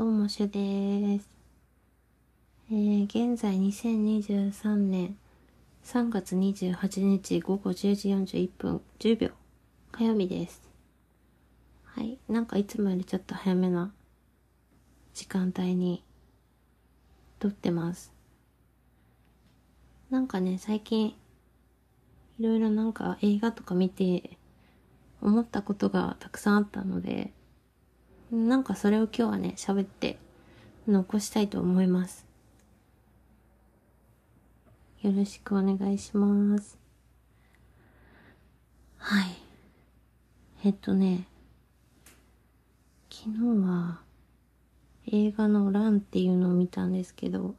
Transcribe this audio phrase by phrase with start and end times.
[0.00, 1.28] どうもしゅです。
[2.70, 5.18] えー、現在2023年
[5.84, 9.30] 3月28日午後10時41分10秒
[9.92, 10.62] 火曜日です。
[11.84, 12.16] はい。
[12.30, 13.92] なんかいつもよりちょっと早めな
[15.12, 16.02] 時間帯に
[17.38, 18.10] 撮ってます。
[20.08, 21.14] なんかね、最近い
[22.42, 24.38] ろいろなんか映画とか見て
[25.20, 27.34] 思ったことがたくさんあったので、
[28.32, 30.16] なんかそれを今日はね、喋って
[30.86, 32.24] 残したいと思います。
[35.02, 36.78] よろしくお願いします。
[38.98, 39.24] はい。
[40.64, 41.26] えっとね、
[43.10, 44.00] 昨日は
[45.08, 47.56] 映画のランっていうのを見たんですけど、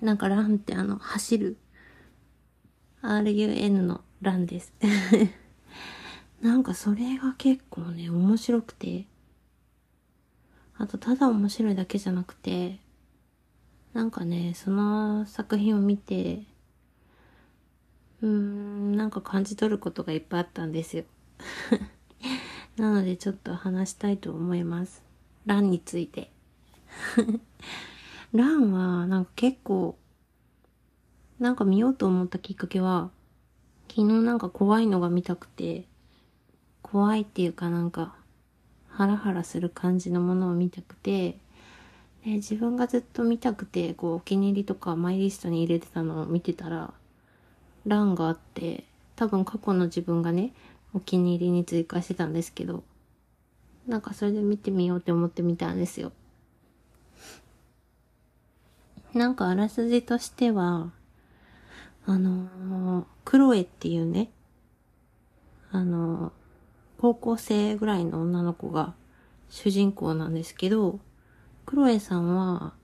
[0.00, 1.58] なんかランってあの、走る
[3.02, 4.72] RUN のランです。
[6.40, 9.06] なんかそれが結構ね、面白くて、
[10.78, 12.78] あとただ面白いだけじゃなくて、
[13.94, 16.42] なんかね、その作品を見て、
[18.20, 21.04] うーん、なんか感じ取ることがいっぱいあったんですよ。
[22.76, 25.02] なのでちょっと話したいと思います。
[25.46, 26.30] ランについて。
[28.34, 29.96] ランはなんか結構、
[31.38, 33.10] なんか見ようと思ったきっかけは、
[33.88, 35.86] 昨日なんか怖いのが見たくて、
[36.82, 38.14] 怖いっていうかなんか、
[38.96, 41.38] ハラハラする感じのものを見たくて、
[42.24, 46.94] で自分がずっと見たくて、こう、お気に入りとかマイリストに入れてたのを見てたら、
[47.86, 50.54] 欄があって、多分過去の自分がね、
[50.94, 52.84] お気に入りに追加してたんですけど、
[53.86, 56.10] なんかそれで見てみようって思ってみたんですよ。
[59.12, 60.90] なんかあらすじとしては、
[62.06, 64.30] あのークロエっていうね、
[65.70, 66.45] あのー
[66.98, 68.94] 高校生ぐらいの女の子が
[69.48, 70.98] 主人公なんですけど、
[71.66, 72.74] クロエさんは、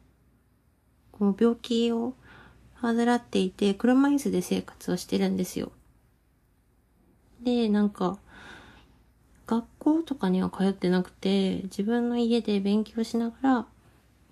[1.12, 2.14] この病気を
[2.80, 5.72] 患っていて、車椅子で生活をしてるんですよ。
[7.42, 8.18] で、なんか、
[9.46, 13.66] 学校とかには通ってなくて、自分の家で勉強しながら、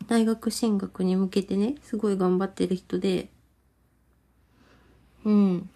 [0.09, 3.29] 大学進学に向けてね、すごい頑張ってる人で、
[5.25, 5.71] うん。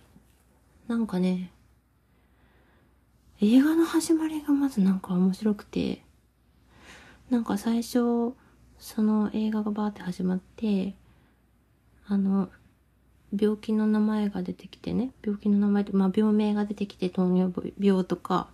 [0.88, 1.50] なんかね、
[3.40, 6.04] 映画の始まりがまずなんか面白くて、
[7.30, 8.32] なんか最初、
[8.78, 10.94] その映画がバーって始まって、
[12.06, 12.48] あの、
[13.36, 18.48] 病気の名前が出てきてね、病気の名前って、まあ病名が出てきて糖尿病とか、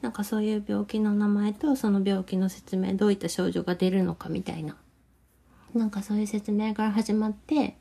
[0.00, 4.76] なんかそういう病気の名前とその病気の説明、どういった症状が出るのかみたいな。
[5.74, 7.76] なんかそういう説明から始まって、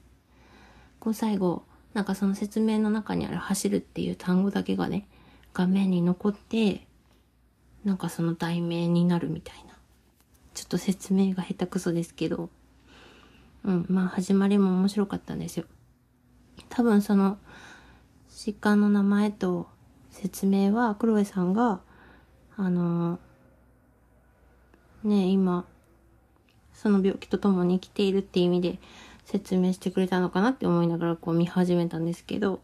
[1.00, 1.64] こう最後、
[1.94, 5.08] なんかその説明の中にある走るっていう単語だけがね、
[5.54, 6.88] 画面に残って、
[7.84, 9.72] なんかその題名になるみたいな。
[10.54, 12.50] ちょっと説明が下手くそですけど、
[13.64, 15.66] うん、まあ始まりも面白かったんですよ。
[16.70, 17.38] 多分その、
[18.30, 19.68] 疾患の名前と
[20.10, 21.82] 説明は、クロエさんが、
[22.58, 23.20] あの
[25.04, 25.66] ね今、
[26.74, 28.80] その病気と共に生きているっていう意味で
[29.26, 32.62] 説明してくれたのかなって思いながらこう見始めたんですけど、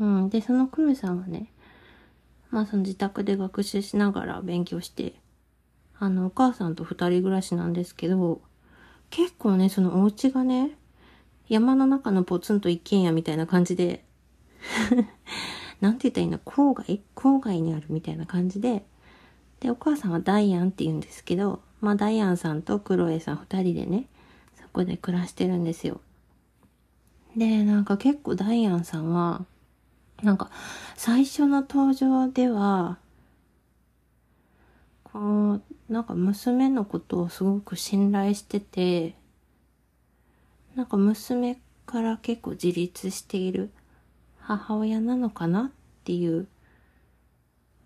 [0.00, 0.30] うん。
[0.30, 1.50] で、そのクロエさんはね、
[2.50, 5.14] まあその自宅で学習しながら勉強して、
[5.98, 8.40] あの、お母さんと二人暮らしなんですけど、
[9.10, 10.72] 結構ね、そのお家がね、
[11.48, 14.04] 山の中のポツンと一軒家みたいな感じで、
[15.80, 17.02] なんて言ったらいいんだ、郊外？
[17.14, 18.84] 郊外にあるみたいな感じで、
[19.60, 24.06] で、お母さんはダイアンって言うんですけど、まあダイアンさんとクロエさん二人でね、
[24.60, 26.00] そこで暮らしてるんですよ。
[27.36, 29.44] で、なんか結構ダイアンさんは、
[30.22, 30.50] なんか、
[30.96, 32.98] 最初の登場では、
[35.04, 39.14] こう、なんか娘のことをすごく信頼してて、
[40.74, 43.70] なんか娘から結構自立している
[44.40, 45.70] 母親なのかなっ
[46.04, 46.46] ていう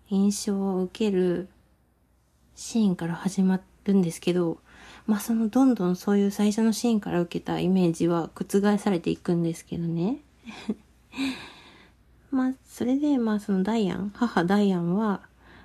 [0.09, 1.47] 印象を受ける
[2.55, 4.59] シーンから始まるんですけど、
[5.07, 10.17] まあそのどんどんそういう最初のシーンから受けたイメージは覆されていくんですけどね。
[12.31, 15.21] まあ、それで、まあ、そのダイアン、母ダイアンは、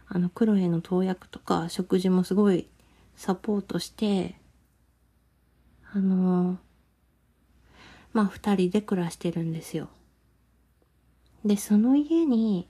[0.08, 2.68] あの、クロエの投薬とか、食事もすごい
[3.16, 4.36] サポートして、
[5.92, 6.58] あの
[8.12, 9.88] まあ、二人で暮らしてるんですよ。
[11.44, 12.66] で、その家に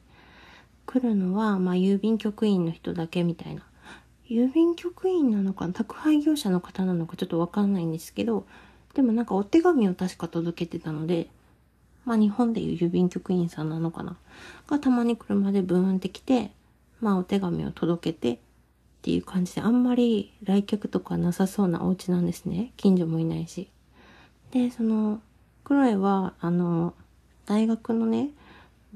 [0.84, 3.62] 来るのは、まあ、郵便局員の人だけみたいな。
[4.28, 8.46] 郵便局員なのか宅配業者の方なのかちょっとわかんないんですけど、
[8.94, 11.28] でもなんかお手紙を確か届けてたので、
[12.06, 14.16] まあ日本でいう郵便局員さんなのかな？
[14.68, 16.52] がたまに車でブーンって来て、
[17.02, 18.38] まあお手紙を届けてっ
[19.06, 22.72] っていう感じで、あんまり来客とかなさそうなお家なんですね。
[22.76, 23.70] 近所もいないし。
[24.50, 25.20] で、その、
[25.62, 26.92] クロエは、あの、
[27.46, 28.30] 大学のね、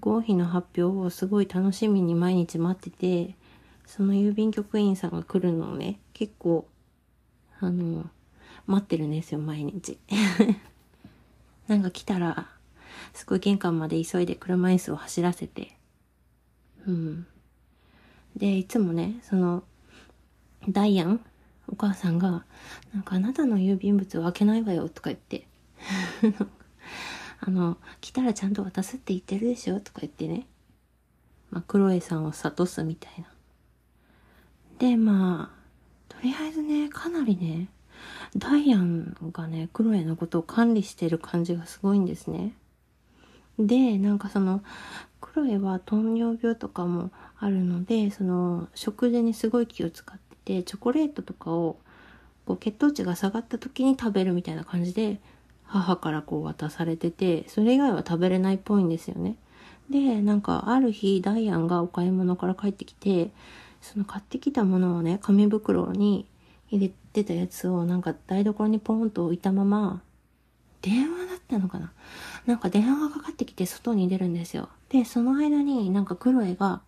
[0.00, 3.36] 合否の発表をすごい楽しみに毎日待ってて、
[3.86, 6.66] その郵便局員さんが来るのをね、結構、
[7.60, 8.10] あの、
[8.66, 9.96] 待ってるんですよ、毎日。
[11.68, 12.48] なんか来たら、
[13.14, 15.76] すごい玄関まで急いで車椅子を走らせて、
[16.86, 17.26] うん。
[18.36, 19.64] で、いつもね、その、
[20.68, 21.20] ダイアン、
[21.68, 22.44] お母さんが、
[22.92, 25.46] なんかあなたの郵便物を開けないわよとか言って、
[27.40, 30.46] あの、来たらちゃんと渡すって言ってるでしょとか言ってね。
[31.50, 33.26] まあ、クロエさんを諭すみたいな。
[34.78, 37.68] で、まあ、とりあえずね、かなりね、
[38.36, 42.54] ダイアンがね、クロエのことを管理してる感じがすごいんですね。
[43.66, 44.62] で、なんかその、
[45.20, 51.78] クロエは糖尿病とかもあるので、その、食事にすごい気を使ってて、チョコレートとかを、
[52.46, 55.20] こう、血糖値が下がった時に食べるみたいな感じで、
[55.64, 59.36] 母からこう渡されてて、それ以外は食べれないっぽいんですよね。
[59.88, 63.30] で、なんかある日、ダイアンがお買い物から帰ってきて、
[63.80, 66.26] その買ってきたものをね、紙袋に
[66.70, 70.02] 入れてたやつをなんか台所にポンと置いたまま、
[70.82, 71.92] 電話だったのかな？
[72.46, 74.68] なんか電話がかかってきて外に出るんですよ。
[74.88, 76.80] で、その間になんかクロエが、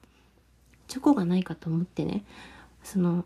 [0.88, 2.24] チョコがないかと思ってね、
[2.82, 3.24] その、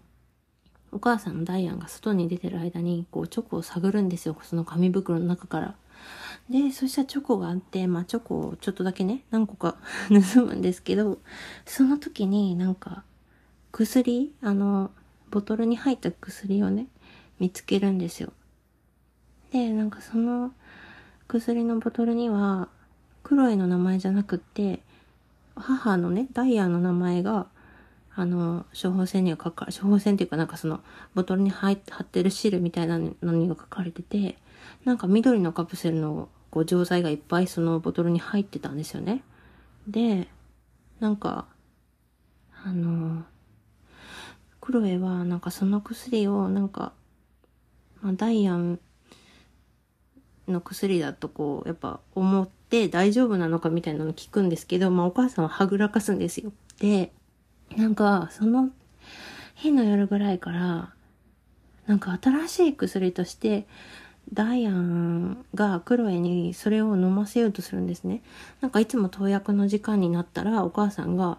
[0.92, 4.36] お母さんのダイアンが外に出てる間に、こう、チョコを探るんですよ。
[4.42, 5.74] その紙袋の中から。
[6.48, 9.76] で、そしたらチョコがあって、まあ、チョコをちょっとだけね、何個か
[10.34, 11.18] 盗むんですけど、
[11.64, 13.02] その時になんか、
[13.72, 14.90] 薬あの、
[15.30, 16.86] ボトルに入った薬をね、
[17.40, 18.32] 見つけるんですよ。
[19.52, 20.52] で、なんかその
[21.28, 22.68] 薬のボトルには、
[23.22, 24.80] クロエの名前じゃなくって、
[25.56, 27.46] 母のね、ダイヤの名前が、
[28.14, 30.80] あの、処方箋には書か、処方箋っていうかなんかその、
[31.14, 34.38] ボトルに入って貼ってるシールみたいなのにが書かれてて、
[34.84, 39.22] なんか緑のカプセルのこう錠剤がいっぱいそのボトルに入ってたんですよね。
[39.88, 40.28] で、
[41.00, 41.46] なんか、
[42.64, 43.24] あの、
[44.60, 46.92] クロエはなんかその薬をなんか、
[48.00, 48.80] まあ、ダイアン
[50.48, 56.52] の薬だとこう、やっぱ思って大丈夫なのかみたいなの聞くんですけど、まあお母さんははぐらかすんですよ。
[56.78, 57.12] で、
[57.76, 58.70] なんかその
[59.54, 60.92] 日の夜ぐらいから、
[61.86, 63.66] なんか新しい薬として、
[64.32, 68.22] ダイアンがクロエにそれを飲ませようとするんですね。
[68.60, 71.38] なんかいつも投薬の時間になったらお母さんが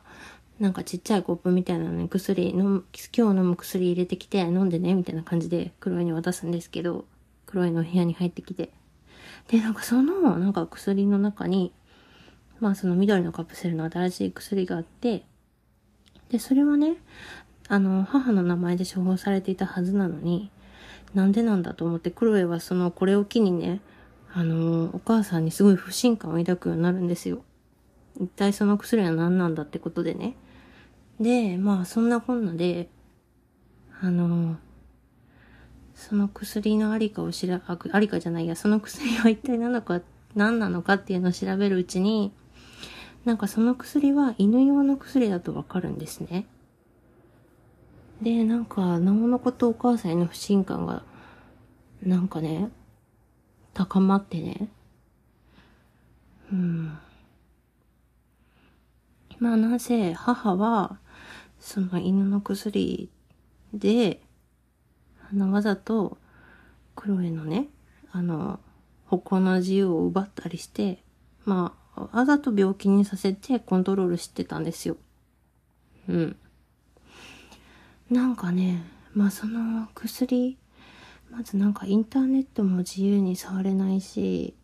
[0.60, 7.06] なんかちっちゃいコップみたいなのに薬飲む、今日飲む薬入れてきて飲んでねみたいな感じでクロエに渡すんですけど、
[7.46, 8.72] クロエの部屋に入ってきて。
[9.48, 11.72] で、なんかその、なんか薬の中に、
[12.60, 15.24] まあその緑のカプセルの新しい薬があって、
[16.30, 16.98] で、それはね、
[17.70, 20.52] あの、母の名前で処方されていたはずなのに、
[21.14, 23.82] なんでなんだと思って、クロエはその、これを機にね、
[24.34, 27.44] あの、お母さんにすごい不信感を抱くようになるんですよ。
[28.20, 30.36] 一体その薬は何なんだってことでね。
[31.20, 32.90] で、まあそんなこんなで、
[34.02, 34.58] あの、
[35.98, 40.00] その薬のありかを知ら、あありかじゃないや、その薬は一体何なのか、
[40.36, 42.32] 何なのかっていうのを調べるうちに、
[43.26, 46.46] なんかその薬は犬用の薬だとわかるんですね。
[48.22, 51.02] で、なんか、なおのことお母さんへの不信感が、
[52.04, 52.70] なんかね、
[53.74, 54.70] 高まってね。
[56.52, 56.98] うん。
[59.40, 61.00] まあなぜ母は、
[61.60, 63.10] その犬の薬
[63.74, 64.22] で、
[65.32, 66.18] あの、わざと、
[66.96, 67.68] クロエのね、
[68.12, 68.60] あの、
[69.06, 71.04] 歩行の自由を奪ったりして、
[71.46, 74.98] まあ、わざと病気にさせてコントロールしてたんですよ。
[76.08, 76.36] うん。
[78.10, 80.58] なんかね、まあその薬、
[81.30, 84.56] まずなんかインターネットも自由に触れないし、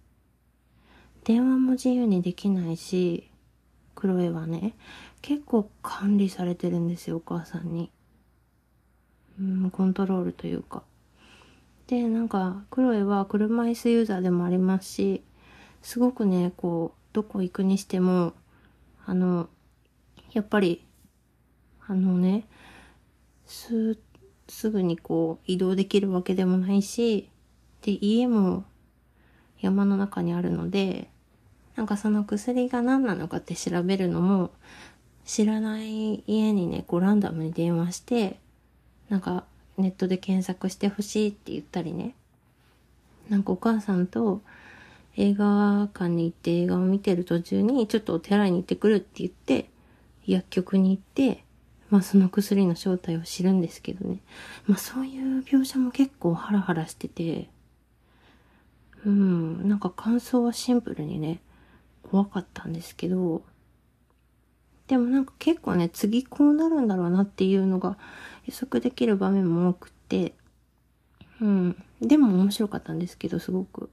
[1.23, 3.29] 電話も自由にできないし、
[3.95, 4.75] クロエはね、
[5.21, 7.89] 結構管理されてるんですよ、お母さんに。
[9.39, 10.83] うん、コントロールというか。
[11.87, 15.23] で、なんか、クロエは車椅子ユーザーでもありますし、
[15.81, 18.33] すごくね、こう、どこ行くにしても、
[19.05, 19.49] あの、
[20.31, 20.83] やっぱり、
[21.85, 22.45] あのね、
[23.45, 23.97] す、
[24.47, 27.29] すぐにこう、移動できるわけでもないし、
[27.81, 28.63] で、家も
[29.59, 31.09] 山の中にあるので、
[31.75, 34.51] なんかその薬が何なのかって調べるのも、
[35.25, 38.39] 知らない家にね、こうランダムに電話して、
[39.13, 39.43] なんか
[39.77, 42.15] ネットで検索してほしいって言ったりね。
[43.29, 44.41] なんかお母さんと
[45.17, 49.69] 映画館に行って映画を見てる途中にちょっとお手洗いに行ってくるって言って、
[50.25, 51.43] 薬局に行って、
[51.91, 54.17] まあその薬の正体を知るんですけどね。
[54.65, 57.49] まあそういう描写も結構ハラハラしてて、
[59.05, 61.39] うん、なんか感想はシンプルにね、
[62.09, 63.43] 怖かったんですけど、
[64.87, 67.97] でもなんか結構ね、次こうなるんだろうなっていうのが
[68.45, 70.33] 予測できる場面も多くて、
[71.41, 71.83] うん。
[72.01, 73.89] でも面白かったんですけど、すごく。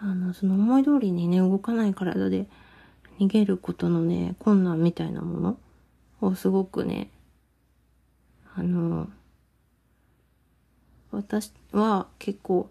[0.00, 2.46] あの、その思い通りにね、動かない体で
[3.18, 5.58] 逃げることのね、困難みたいなもの
[6.20, 7.10] をすごくね、
[8.54, 9.08] あの、
[11.10, 12.68] 私は結構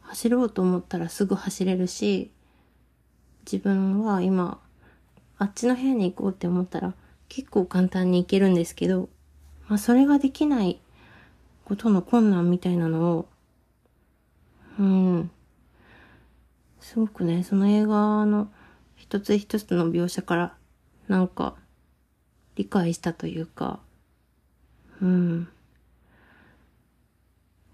[0.00, 2.30] 走ろうと思ったらすぐ走れるし、
[3.50, 4.60] 自分は今、
[5.38, 6.94] あっちの部屋に行こうって思ったら
[7.28, 9.08] 結構簡単に行けるんですけど、
[9.68, 10.80] まあそれができない
[11.64, 13.28] ことの困難みたいなのを、
[14.78, 15.30] うん、
[16.80, 18.48] すごくね、その映画の
[18.94, 20.54] 一つ一つの描写から
[21.08, 21.56] なんか
[22.54, 23.80] 理解したというか、
[25.00, 25.48] うん。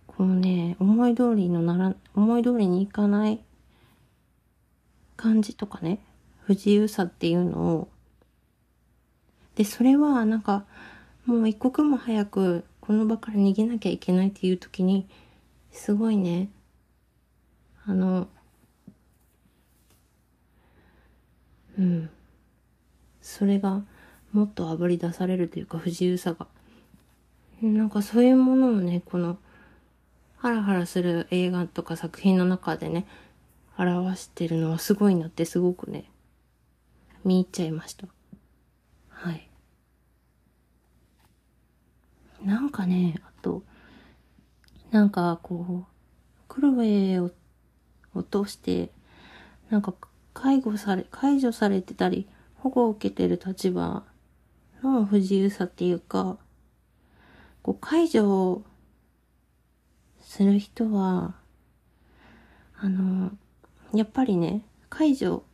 [0.06, 3.40] このね、思い通りのなら、思い通りにいかない
[5.16, 6.00] 感じとかね、
[6.40, 7.88] 不自由さっていうのを、
[9.54, 10.64] で、それはなんか、
[11.26, 15.07] もう一刻も早くこの場から逃げなきゃいけないっていう時に、
[15.71, 16.49] すごいね、
[17.87, 18.29] あの、
[21.79, 22.11] うん。
[23.21, 23.83] それが
[24.33, 26.47] もっとあぶり出されるというか不自由さが。
[27.62, 29.38] なんかそういうものをね、この、
[30.37, 33.07] ハラハラする映画とか作品の中でね、
[33.79, 36.11] 表してるのはすごいなってすごくね、
[37.25, 38.09] 見入っちゃいました。
[39.09, 39.49] はい。
[42.44, 43.62] なんかね、あと、
[44.90, 45.92] なんかこう、
[46.49, 47.30] クロエを
[48.14, 48.90] 落として、
[49.70, 49.94] なんか
[50.34, 54.04] 介護され、解除されてたり、保護を受けてる立場
[54.82, 56.38] の不自由さっていうか、
[57.62, 58.62] こう解除
[60.20, 61.34] する人は、
[62.76, 63.30] あの、
[63.94, 65.44] やっぱりね、解除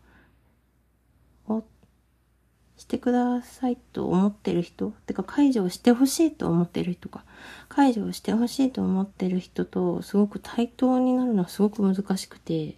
[2.79, 7.25] してくださいと思ってる人、てか解除をしてほしいと思ってる人か、
[7.69, 12.77] 解除をしてほしいと思ってる人とすごく対等になるのはすごく難しくて、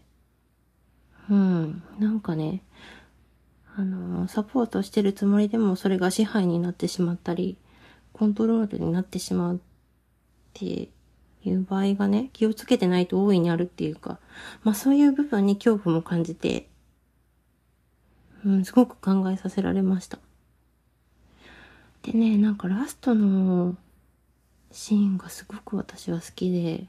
[1.28, 2.62] うん、なんかね、
[3.76, 7.58] あの、サポートしてるつもりでもそれが支配になってしまったり、
[8.14, 9.58] コントロールになってしまうっ
[10.54, 10.88] て
[11.44, 14.18] いう場合がね、気をつけてないと大いにあるっていうか、
[14.64, 16.69] まあそういう部分に恐怖も感じて、
[18.44, 20.18] うん、すごく考えさせられました。
[22.02, 23.76] でね、なんかラストの
[24.72, 26.86] シーンがすごく私は好きで、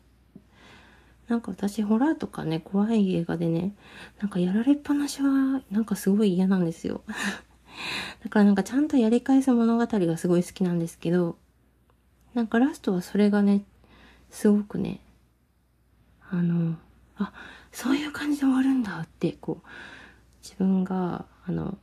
[1.27, 3.73] なんか私ホラーとかね、怖い映画でね、
[4.19, 7.03] なんかやられっぱなしはなんかすごい嫌なんですよ。
[8.23, 11.37] だからなんかちゃんとやり返す物語がすごい好きなんですけど、
[12.33, 13.63] なんかラストはそれがね、
[14.29, 15.01] すごくね、
[16.29, 16.75] あの、
[17.17, 17.33] あ、
[17.71, 19.67] そういう感じで終わるんだって、こう、
[20.41, 21.77] 自分が、あの、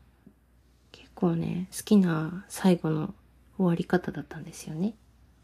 [0.93, 3.15] 結構ね、好きな最後の
[3.57, 4.95] 終わり方だったんですよね。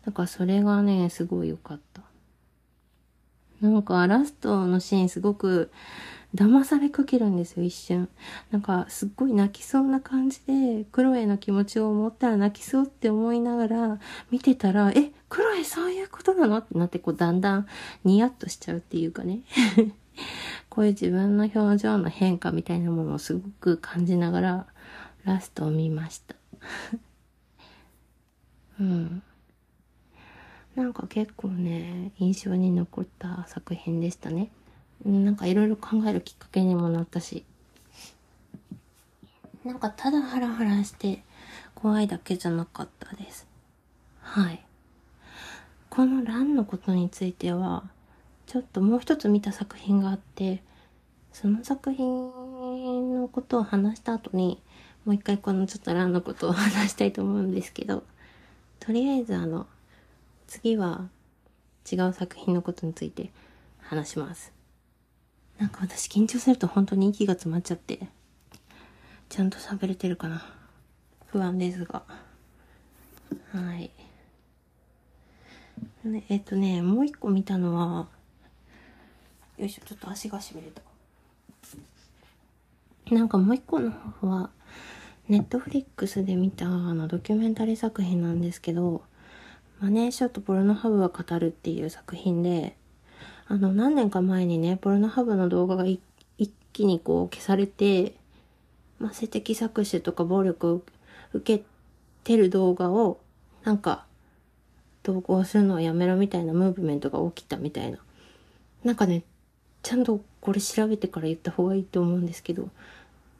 [0.04, 2.02] だからそれがね、すごい良かった。
[3.60, 5.70] なんかラストのシーンすごく
[6.34, 8.08] 騙されかけるんですよ、一瞬。
[8.50, 13.98] なんかすっごい泣きそうな感じで、クロエの気持ちを思ったら泣きそうって思いながら
[14.30, 16.58] 見てたら、え、クロエそういうことなの？
[16.58, 17.66] ってなってこうだんだん
[18.04, 19.40] ニヤッとしちゃうっていうかね。
[20.74, 24.66] こういう自分の表情の変化みたいなものをすごく感じながら
[25.24, 26.34] ラストを見ました。
[28.80, 29.22] うん。
[30.74, 34.50] なんか結構ね、印象に残った作品でしたね。
[35.04, 37.44] なんかいろいろ考えるきっかけにもなったし。
[39.64, 41.22] なんかただハラハラして
[41.76, 43.46] 怖いだけじゃなかったです。
[44.20, 44.66] はい。
[45.88, 47.84] このランのことについては、
[48.46, 50.63] ちょっともう一つ見た作品があって、
[51.34, 54.62] その作品のことを話した後に、
[55.04, 58.04] もう一回このちょっとランのことを話したいと思うんですけど、
[58.78, 59.66] とりあえずあの、
[60.46, 61.08] 次は
[61.90, 63.32] 違う作品のことについて
[63.80, 64.52] 話します。
[65.58, 67.98] なんか私緊張すると本当に息が詰まっちゃって、
[69.28, 70.46] ちゃんと喋れてるかな。
[71.26, 72.04] 不安ですが。
[73.52, 73.90] はい。
[76.04, 78.06] ね、えっとね、もう一個見たのは、
[79.58, 80.93] よいしょ、ちょっと足がしびれた。
[83.10, 84.50] なんかもう一個の方は、
[85.28, 89.02] ネットフリックスで見たあのドキュメンタリー作品なんですけど、
[89.80, 92.76] マネーショットポルノハブは語るっていう作品で、
[93.46, 96.00] あの、何年か前にね、ポルノハブの動画が一
[96.72, 98.14] 気にこう消されて、
[98.98, 100.82] まあ、性的搾取とか暴力を
[101.34, 101.64] 受け
[102.22, 103.18] てる動画を、
[103.64, 104.06] なんか、
[105.02, 107.98] 投稿するのをやめろみたいなムーブメントが起きたみたいな。
[108.84, 109.24] なんかね、
[109.84, 112.70] ちゃんとこれ調べてから言った方がいいと思うんですけど、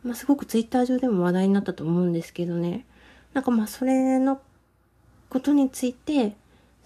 [0.05, 2.85] まあ、すごくツイッター上でも話題になったと思うんですけどね。
[3.33, 4.41] なんかまあ、それの
[5.31, 6.37] ことについて、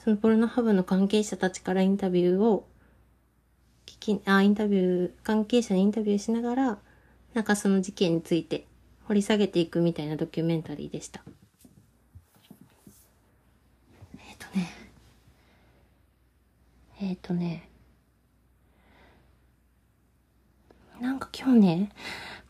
[0.02, 2.64] そのポルノハブの関係者たちからインタビューを
[3.84, 6.78] 聞き、あ、インタビュー、関係者にインタビューしながら、
[7.34, 8.64] なんかその事件について
[9.06, 11.22] 掘り下げていくみたいなドキュメンタリーでした。
[14.18, 14.70] えっ、ー、とね、
[17.00, 17.67] えっ、ー、とね、
[21.00, 21.93] なんか今日ね、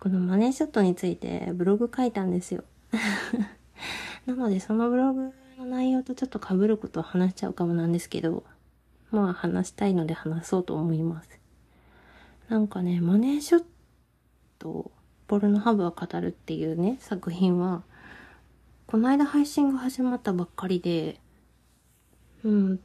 [0.00, 2.64] このマネーショットについてブログ書いたんですよ。
[4.26, 8.44] なのでそのブログの内容とちょっと被ることを話しちゃうかもなんですけど、
[9.10, 11.38] まあ話したいので話そうと思います。
[12.48, 13.64] なんかね、マネーショッ
[14.58, 14.90] ト、
[15.26, 17.82] ポルノハブは語るっていうね、作品は、
[18.86, 21.20] この間配信が始まったばっかりで、
[22.44, 22.80] うん。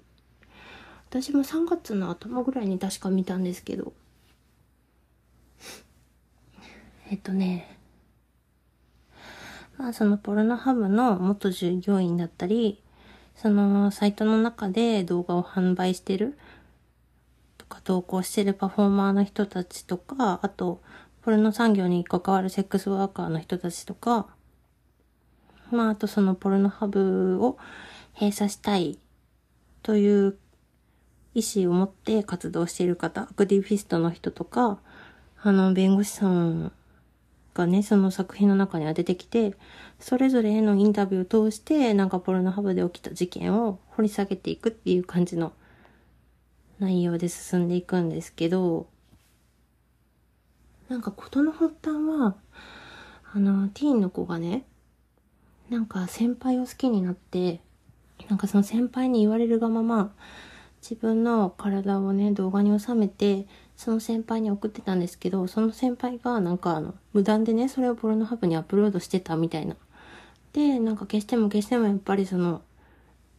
[1.10, 3.94] 私も3月の頭ぐらいに確か見たんですけど、
[7.14, 7.78] えっとね、
[9.78, 12.82] まあそのポルノハブの元従業員だったり、
[13.36, 16.36] そのサイトの中で動画を販売してる
[17.60, 20.82] とか投稿してるパフォーマーの人たちとか、あと、
[21.22, 24.26] ポルノ産業に関わるセックスワーカーの人たちとか、
[25.70, 27.60] まああとそのポルノハブを
[28.16, 28.98] 閉鎖したい
[29.84, 30.40] という
[31.36, 34.80] 意思を持って活動している方、アクティビストの人とか、
[35.44, 36.72] あの、弁護士さん
[37.54, 39.56] がね、その作品の中には出てきて、
[40.00, 45.54] それぞれへのインタビューを通して、なんかポルノハブで起きた事件を掘り下げていくっていう感じの
[46.80, 48.88] 内容で進んでいくんですけど、
[50.90, 52.36] なんか事の発端は、
[53.34, 54.66] あの、ティーンの子がね、
[55.70, 57.62] なんか先輩を好きになって、
[58.30, 60.14] なんかその先輩に言われるがまま、
[60.82, 69.76] 自分の体をね、動画に収めて、その先輩に送ってたんですけど、その先輩がなんかあの、無断でね、それを Pornhub にアップロードしてたみたいな。
[70.54, 72.62] で、なんか消しても消してもやっぱりその、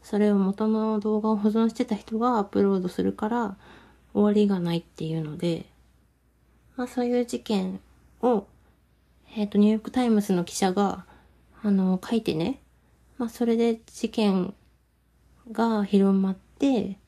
[0.02, 3.56] それを元の動画を保存してた人がアップロードするから
[4.12, 5.64] 終わりがないっていうので、
[6.76, 7.80] まあそういう事件
[8.20, 8.46] を、
[9.36, 11.06] えっ、ー、と、ニューヨークタイムズの記者が、
[11.62, 12.60] あの、書いてね、
[13.16, 14.54] まあそれで事件
[15.52, 16.98] が広まって、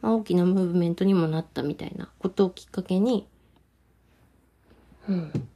[0.00, 3.26] まあ、大きなムーブメントにもなったみたいなことをきっかけに、
[5.08, 5.48] うん。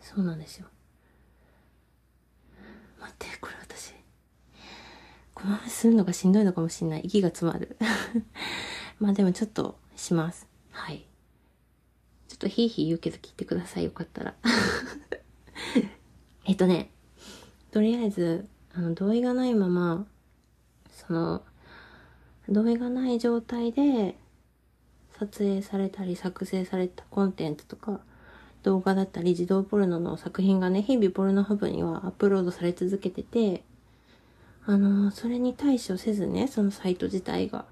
[0.00, 0.66] そうなんですよ。
[3.00, 3.94] 待って、これ私、
[5.32, 7.02] この話するのがしんどいのかもしんない。
[7.04, 7.76] 息が詰まる。
[9.00, 10.46] まあでもちょっとします。
[10.70, 11.06] はい。
[12.28, 13.84] ちょっとヒーヒー言うけど聞いてください。
[13.84, 14.34] よかったら。
[16.46, 16.90] えっとね、
[17.70, 20.06] とりあえず、あの、同意がないまま、
[21.06, 21.42] その、
[22.48, 24.16] 同意がない状態で
[25.18, 28.00] 撮影されたり作成されたコンテンツとか
[28.62, 33.62] 動画だったり児童ポルノの作品がね、日々ポルノハブにはアップロードされ続けてて、
[34.66, 37.66] あの、それに対処せずね、そのサイト自体が。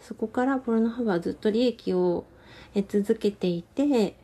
[0.00, 2.24] そこからポルノハブはずっと利益を
[2.74, 4.16] 得続けていて、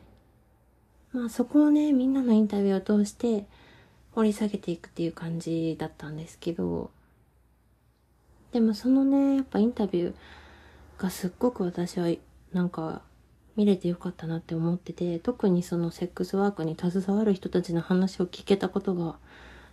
[1.11, 3.45] まあそこをね、みんなのインタビューを通して
[4.11, 6.91] 掘り下げていくっていう感じだったんですけど、
[8.53, 12.07] でもそのね、やっぱインタビューがすっごく私は
[12.53, 13.01] なんか
[13.55, 19.17] 見れてよかったなって思ってて、特にそのセックスワークに携わる人たちの話を聞けたことが、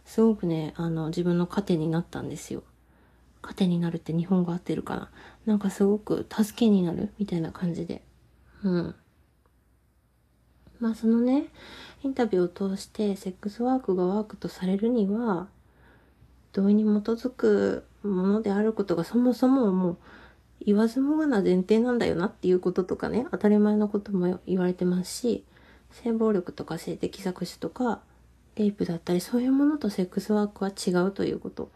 [0.07, 2.63] すごくね、あの自分の糧になったんですよ。
[3.43, 5.11] 糧になるって日本語合ってるかな。
[5.45, 8.03] なんかすごく助けになるみたいな感じで。
[8.63, 8.95] うん。
[10.79, 11.49] まあそのね、
[12.03, 15.49] インタビューを通してセックスワークがワークとされるには、
[16.53, 19.97] 同意に基づくものであることがそもそももう
[20.65, 25.45] 言わずもがな前提なんだよなっていうこととかね、当たり前のことも言われてますし、
[25.91, 28.01] 性暴力とか性的搾取とか、
[28.57, 31.71] レイプだったりそういうものとセックスワークは違うということ。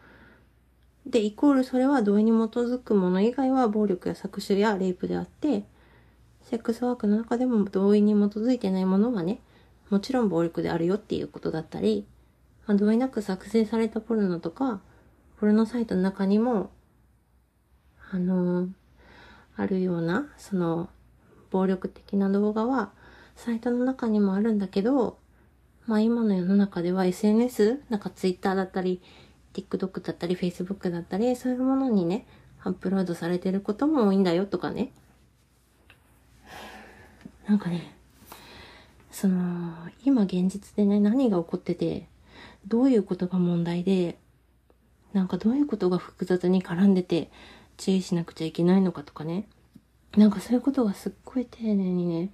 [1.07, 5.65] で、イコールそれは同意に基づくもの以外は暴力や搾取やレイプであって、
[6.43, 9.41] セックスワークの中でも同意に基づいてないものはね、
[9.89, 12.07] もちろん暴力であるよっていうことだったり、
[12.67, 14.81] まあ、同意なく作成されたポルノとか、
[15.39, 16.71] ポルノサイトの中にも、
[18.11, 18.69] あのー、
[19.57, 20.89] あるような、その、
[21.51, 22.93] 暴力的な動画は、
[23.37, 25.19] サイトの中にもあるんだけど、
[25.87, 29.03] まあ今の世の中では SNS、なんか Twitter だったり、
[29.53, 32.27] TikTok だったり、Facebook だったり、そういうものにね、
[32.63, 34.93] アップロードされてることも多いんだよとかね。
[37.47, 37.95] なんかね、
[39.11, 42.09] その、今現実でね、何が起こってて、
[42.67, 44.19] どういうことが問題で、
[45.15, 47.31] なんかどういうことが複雑に絡んでて
[47.77, 49.47] 注意しなくちゃいけないのかとかね。
[50.17, 52.31] なんかそういうことがすっごい丁寧にね、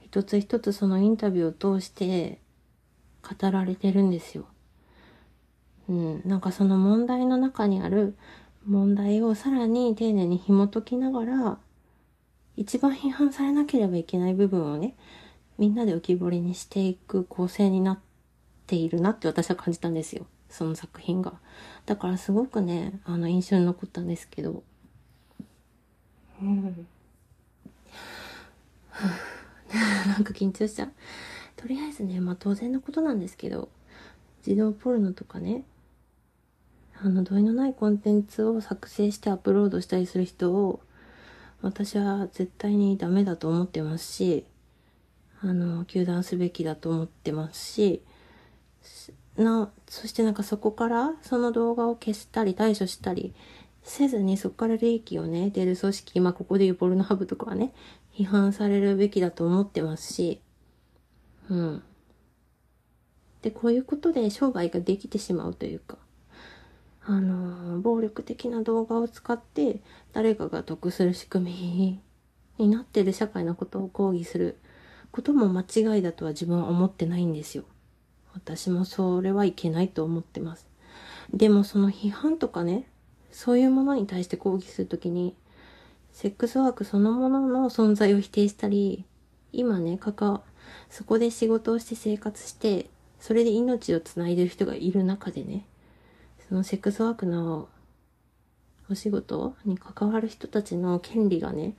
[0.00, 2.38] 一つ一つそのインタビューを通して
[3.22, 4.46] 語られてるんですよ。
[5.88, 8.16] うん、なんかその問題の中にある
[8.66, 11.58] 問題をさらに丁寧に紐解きながら、
[12.56, 14.94] 一番批判されなければいけない部分をね、
[15.58, 17.98] みんなで浮き彫りにしていく構成になっ
[18.66, 20.26] ているなって私は感じたんですよ。
[20.48, 21.34] その作品が。
[21.86, 24.62] だからすごくね、あの印象に残ったんですけど。
[26.42, 26.86] うん。
[30.06, 30.92] なんか緊張しちゃう。
[31.56, 33.68] とりあえずね、まあ当然のことなんですけど、
[34.42, 35.64] 児童ポルノとかね、
[37.00, 40.80] あの、同意のないコンテンツを作成してアップロードしたりする人を、
[41.60, 44.44] 私は絶対にダメだと思ってますし、
[45.40, 48.02] あの、休断すべきだと思ってますし、
[49.38, 53.34] な、そしてなんかそこからその動画を消したり対処したり
[53.82, 57.72] せずにそこから利益をね、出る組織、まあここでいうポルノハブとかはね、
[58.14, 60.40] 批判されるべきだと思ってますし、
[61.48, 61.82] うん。
[63.40, 65.96] で、こういうことで商売ができてしまうというか、
[67.06, 69.80] あの、暴力的な動画を使って
[70.12, 72.00] 誰かが得する仕組
[72.58, 74.58] みになってる社会のことを抗議する
[75.12, 77.64] ことも間違いだとは自分は思ってないんですよ。
[78.44, 80.66] 私もそれはいけないと思ってます。
[81.32, 82.88] でもその批判とかね、
[83.30, 85.34] そういうものに対して抗議するときに、
[86.12, 89.04] セックスワークそのものの存在を否定したり、
[89.52, 90.42] 今ね、かか、
[90.90, 92.88] そこで仕事をして生活して、
[93.20, 95.66] それで命をつないでる人がいる中でね、
[96.48, 97.68] そのセックスワークの
[98.90, 101.74] お仕事に関わる人たちの権利がね、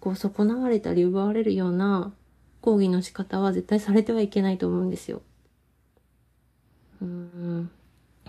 [0.00, 2.12] こう損なわれたり奪われるような
[2.60, 5.22] 抗議の仕方は絶対されてはいけないと思うんですよ。
[7.00, 7.70] うん。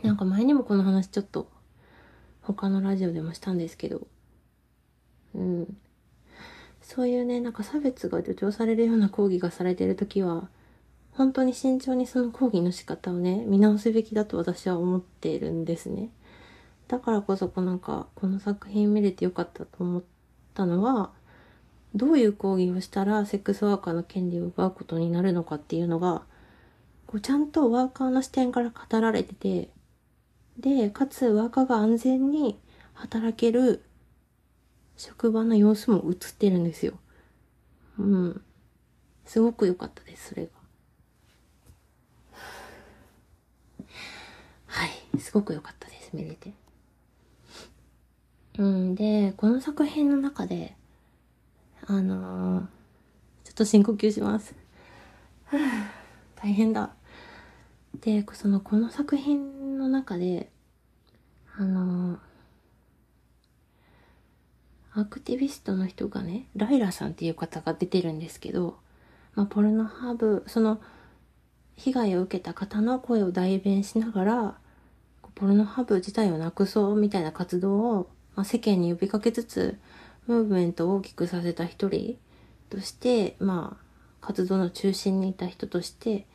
[0.03, 1.49] なんか前にもこの話ちょっと
[2.41, 4.07] 他のラジオでもしたんですけど、
[5.35, 5.77] うん。
[6.81, 10.49] そういうね、なんか差別が助長されるような抗議がされてるときは、
[11.11, 16.09] 本当に慎重にその講義の仕方をね、見直すべきだと私は思っているんですね。
[16.87, 20.03] だからこそこうなんか、この作品見れてよかったと思っ
[20.53, 21.11] たのは、
[21.93, 26.23] どういう講義をしたらセックスワーカーの権利を奪うことになるのかっていうのが、
[27.09, 29.69] こうちゃんとワーカーの視点から語られてて、
[30.59, 32.59] で、かつワーカーが安全に
[32.93, 33.81] 働ける
[34.95, 36.99] 職場の様子も映ってるんですよ。
[37.97, 38.43] うん。
[39.25, 40.51] すごく良かったです、それが。
[44.67, 45.19] はい。
[45.19, 46.53] すごく良かったです、見れて。
[48.59, 50.75] うん、で、この作品の中で、
[51.87, 52.65] あのー、
[53.45, 54.53] ちょっと深呼吸します。
[56.37, 56.98] 大変だ。
[57.95, 60.49] で、その、この作品の中で、
[61.57, 62.19] あの、
[64.93, 68.77] アクティビストの人がね、ライラさんっていう方が出てるんですけど、
[69.35, 70.81] まあ、ポルノハーブ、その、
[71.75, 74.57] 被害を受けた方の声を代弁しながら、
[75.35, 79.77] ポルノハブ自体をなくそうみたいな活動を、まあ、世間に呼びかけつつ、
[80.27, 82.17] ムーブメントを大きくさせた一人
[82.69, 86.27] として、まあ、活動の中心にいた人として、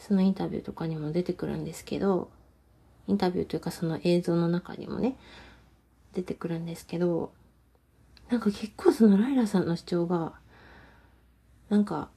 [0.00, 2.30] そのインタビューとかにも出てくるんですけど、
[3.06, 5.16] インタビューというかその映像の中にもね、
[6.12, 7.32] 出てくるんですけど、
[8.30, 10.34] なんか結構そのライラさんの主張が、
[11.68, 12.10] なんか、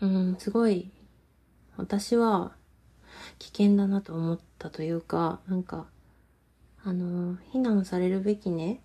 [0.00, 0.90] うん、すごい、
[1.76, 2.52] 私は
[3.38, 5.86] 危険だなと思ったというか、なんか、
[6.84, 8.80] あの、非難されるべきね、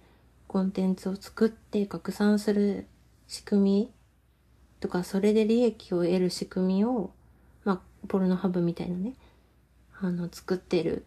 [0.47, 2.87] コンテンツを作って拡散する
[3.27, 3.91] 仕組み
[4.79, 7.11] とか、それで利益を得る仕組みを、
[8.07, 9.13] ポルノハブみたいなね、
[10.01, 11.05] あの、作ってる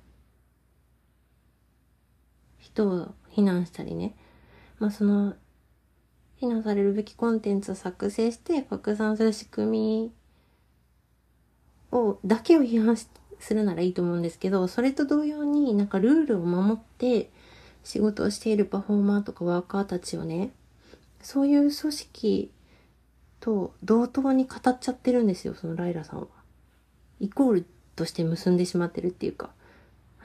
[2.58, 4.14] 人を非難したりね、
[4.78, 5.34] まあ、その、
[6.36, 10.12] 非難されるべきコンテンツを作成して拡散する仕組み
[11.92, 13.08] を、だけを批判す
[13.54, 17.30] るならいいと思うんですけど、それと同様になんかルールを守って
[17.84, 20.50] 仕事をしているパフォーマーとかワーカーたちをね、
[21.22, 22.50] そういう組織
[23.40, 26.41] と同等に語っちゃってるんですよ、そのライラさんは。
[27.22, 29.50] イコールとして結んでしまってるっていうか、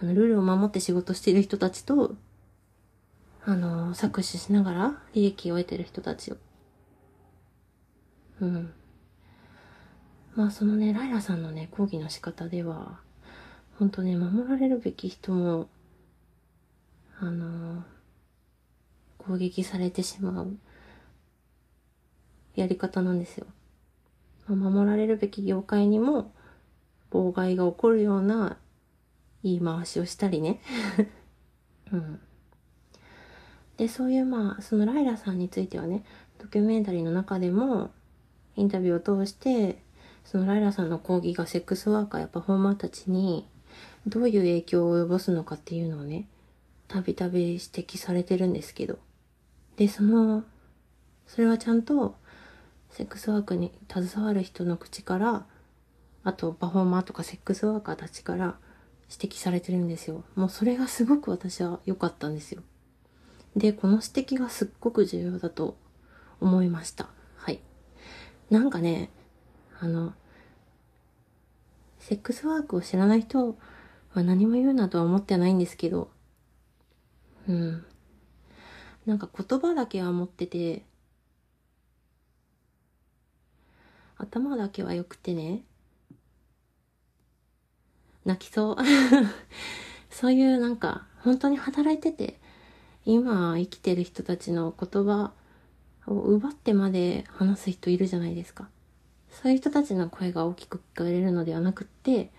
[0.02, 2.16] あの、ルールを守って仕事している人たちと、
[3.46, 6.38] あの、搾取しながら利益を得てる人たちを。
[8.42, 8.74] うん。
[10.36, 13.00] まあそのね、ライラさんのね、講義の仕方では、
[13.78, 15.70] 本当ね、守られるべき人も、
[17.20, 17.84] あの、
[19.20, 20.58] 攻撃されてしまう
[22.56, 23.46] やり方なんですよ。
[24.48, 26.32] 守られるべき業界にも
[27.12, 28.58] 妨害が起こるような
[29.44, 30.60] 言い回しをしたりね。
[31.92, 32.20] うん。
[33.78, 36.04] で、そういうまあ、そのライラさんについてはね、
[36.40, 37.92] ドキュメンタリーの中でも、
[38.56, 39.82] インタビューを通して、
[40.26, 43.48] そのライラさんの講義がセックスワーカーやパフォーマーたちに
[44.08, 46.28] どういう影響を及ぼすのかっていうのをね、
[46.88, 49.00] たびたび指摘されてるんですけど。
[49.76, 50.44] で、その、
[51.28, 52.16] それはちゃんと、
[52.90, 55.46] セックスワークに携わる人の口から、
[56.28, 58.58] あとパフォーマーとかセックスワーカーたちから
[59.10, 60.26] 指摘されてるんですよ。
[60.36, 62.64] もうそれがすごく私は良かったんですよ。
[63.56, 65.78] で、この指摘がすっごく重要だと
[66.42, 67.08] 思いました。
[67.38, 67.62] はい。
[68.50, 69.10] なんかね、
[69.80, 70.14] あの、
[72.00, 73.58] セックスワークを知らない人
[74.14, 76.12] は何も言うなとは思ってないんですけど、
[77.48, 77.86] うん。
[79.06, 80.84] なんか言葉だけは持ってて、
[84.18, 85.64] 頭だけは良くてね、
[88.28, 88.76] 泣きそう。
[90.12, 92.40] そういうなんか、本当に働いてて、
[93.06, 95.32] 今生きてる人たちの言葉
[96.06, 98.68] を奪ってまで話す人いるじゃないですか。
[99.32, 102.32] そういう人たちの声が大きく聞かれるのではなくって、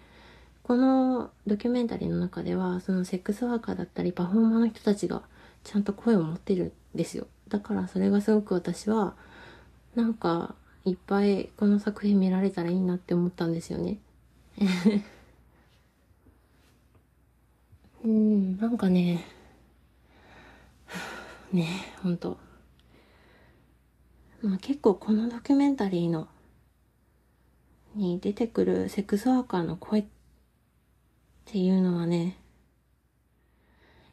[0.63, 5.23] このドキュメンタリーの中では、そのセックスワーカーだったりパフォーマーの人たちが
[5.65, 7.27] ちゃんと声を持ってるんですよ。
[7.49, 9.15] だからそれがすごく私は、
[9.95, 13.99] なんか、いっぱいこの作品見られたらいいなって思ったんですよね。
[18.09, 19.23] うん、なんかね、
[21.53, 21.69] ね、
[22.03, 22.39] ほんと。
[24.41, 26.27] まあ結構このドキュメンタリーの
[27.95, 30.07] に出てくるセックスワーカーの声っ
[31.45, 32.39] ていうのはね、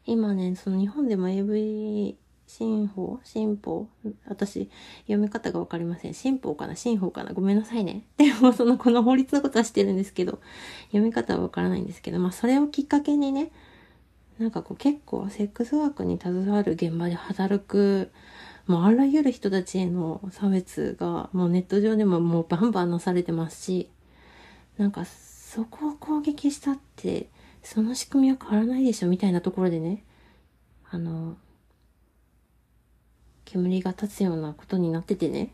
[0.04, 3.88] 今ね、その日本でも AV 新法新法
[4.26, 4.70] 私、
[5.04, 6.12] 読み方がわかりません。
[6.12, 6.76] 新法かな？
[6.76, 7.32] 新法かな？
[7.32, 8.04] ごめんなさいね。
[8.18, 10.40] でも、その、この法律のことは知ってるんですけど、
[10.88, 13.50] 読み方はわからないんですけど、まあ、それをきっかけにね、
[14.38, 18.10] なんかこう結構セックスワークに携わる現場で働く
[18.66, 23.90] もうあらゆる人たちへの差別がもうネット上でももうバンバンなされてますし、
[24.76, 27.28] なんかそこを攻撃したって、
[27.62, 30.02] その仕組みは変わらないでしょみたいなところでね、
[30.90, 31.36] あの、
[33.44, 35.50] 煙が立つようなことになっててね。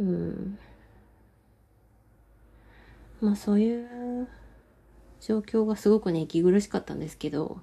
[0.00, 0.58] うん。
[3.20, 4.28] まあそういう
[5.20, 7.60] 状況がすごくね、息苦しかったんですけど、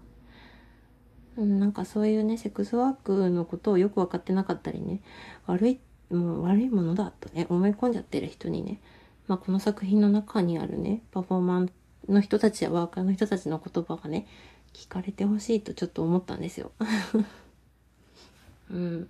[1.36, 5.02] なんかそういうね、セックスワークのことをよく分かってなかったりね、
[5.46, 8.80] 悪い、もう悪いものだとね、思い込んじゃってる人にね、
[9.28, 11.72] まあこの作品の中にあるね、パフォーマン
[12.10, 14.28] の人たちやワーカーの人たちの言葉がね、
[14.74, 16.72] 聞かれてほしいとちょっと思ったんですよ。
[18.72, 19.10] うん。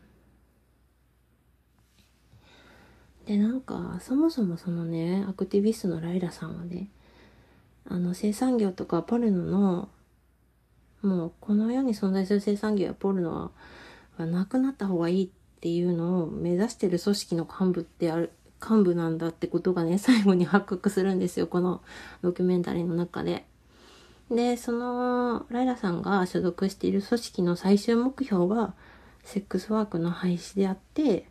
[3.25, 6.89] で、なんか、そもそもそのね、アクティビストのライラさんはね、
[7.89, 9.89] あの、生産業とかポルノの
[11.01, 13.51] もうこの世に存在する生産業やポルノ
[14.17, 21.81] はなくなった方がいいっていうのを目指してる組織の幹部ってある、幹部なんだってことがね、 最後に発覚するんですよ、この
[22.21, 23.45] ドキュメンタリーの中で。
[24.29, 28.73] で、その、ライラさんが所属している組織の最終目標が、
[29.23, 31.29] セックスワークの廃止であって、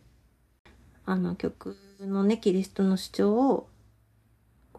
[1.05, 3.69] あの曲のね、キリストの主張を、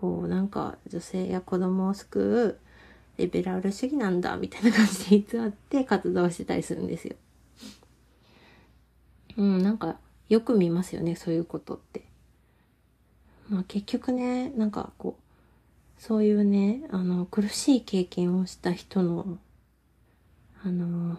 [0.01, 2.59] こうなんか女性や子供を救う
[3.19, 7.17] リベラル主義なんだ、みたいな感じで偽って活動してたりするんですよ。
[9.37, 12.05] うん、なんか、よく見ますよね、そういうことって。
[13.49, 19.39] まあ結局ね、なんかこう、そういうね、あの、苦しい経験をした人の、
[20.63, 21.19] あの、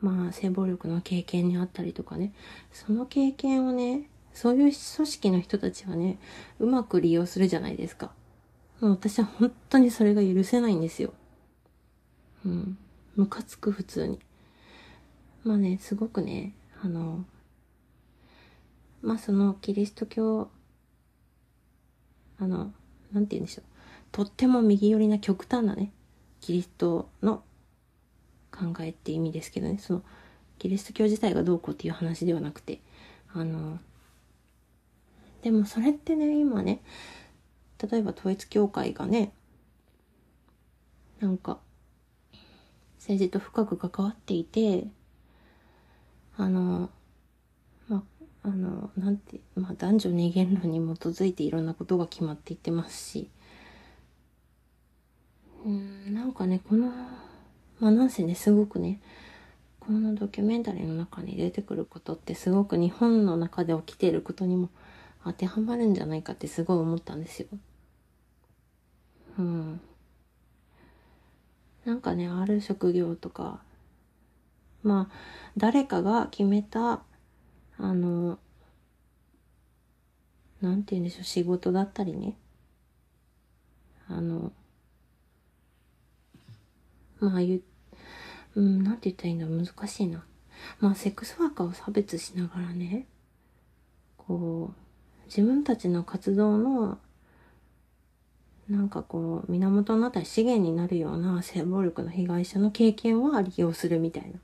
[0.00, 2.32] まあ、性暴力の経験にあったりとかね、
[2.70, 6.16] その経験をね、そういう組織の人たちはね、
[6.60, 8.12] うまく利用するじゃないですか。
[8.78, 11.12] もう私は本当にそれが許せないんですよ。
[12.46, 12.78] うん。
[13.16, 14.20] ムカつく普通に。
[15.42, 17.24] まあね、すごくね、あの、
[19.02, 20.48] まあそのキリスト教、
[22.38, 22.72] あの、
[23.12, 23.64] なんて言うんでしょう。
[24.12, 25.90] とっても右寄りな極端なね、
[26.40, 27.42] キリストの
[28.52, 30.02] 考えって意味ですけどね、その、
[30.60, 32.80] キリスト教自体がどうこうっていう話ではなくて、
[33.34, 33.80] あの、
[35.42, 36.82] でもそれってね、今ね、
[37.90, 39.32] 例えば統一教会がね、
[41.20, 41.58] なんか、
[42.98, 44.86] 政治と深く関わっていて、
[46.36, 46.90] あの、
[47.88, 48.04] ま
[48.44, 53.30] あ、あの、なんて、まあ、男女二元論に基づいていろんなことが決まっていってますし、
[55.64, 56.92] うん、なんかね、この、
[57.80, 59.00] まあ、なんせね、すごくね、
[59.80, 64.68] このドキュメンタリーの中に出てくることってすごく日本の中で起きていることにも
[65.32, 67.48] 当てはまるんじゃないかってすごい思ったんですよ。
[69.38, 69.80] うん。
[71.84, 73.62] なんかね、ある職業とか、
[74.82, 75.14] まあ、
[75.56, 77.02] 誰かが決めた、
[77.78, 78.38] あの、
[80.60, 82.36] なんて言うんでしょう、仕事だったりね。
[84.08, 84.52] あの、
[87.20, 87.62] まあ言う、
[88.56, 90.24] うん、なんて言ったらいいんだろう、難しいな。
[90.80, 93.06] まあ、セックスワーカーを差別しながらね、
[94.16, 94.87] こう、
[95.28, 96.98] 自分たちの活動の、
[98.68, 104.40] なんかこう、源になったり資源になるような性暴力の被害者の経験は利用するみたいな。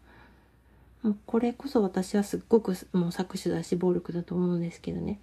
[1.05, 5.21] もうこれこそ私はすっごくもう搾取だし暴力だと思うんですけどね。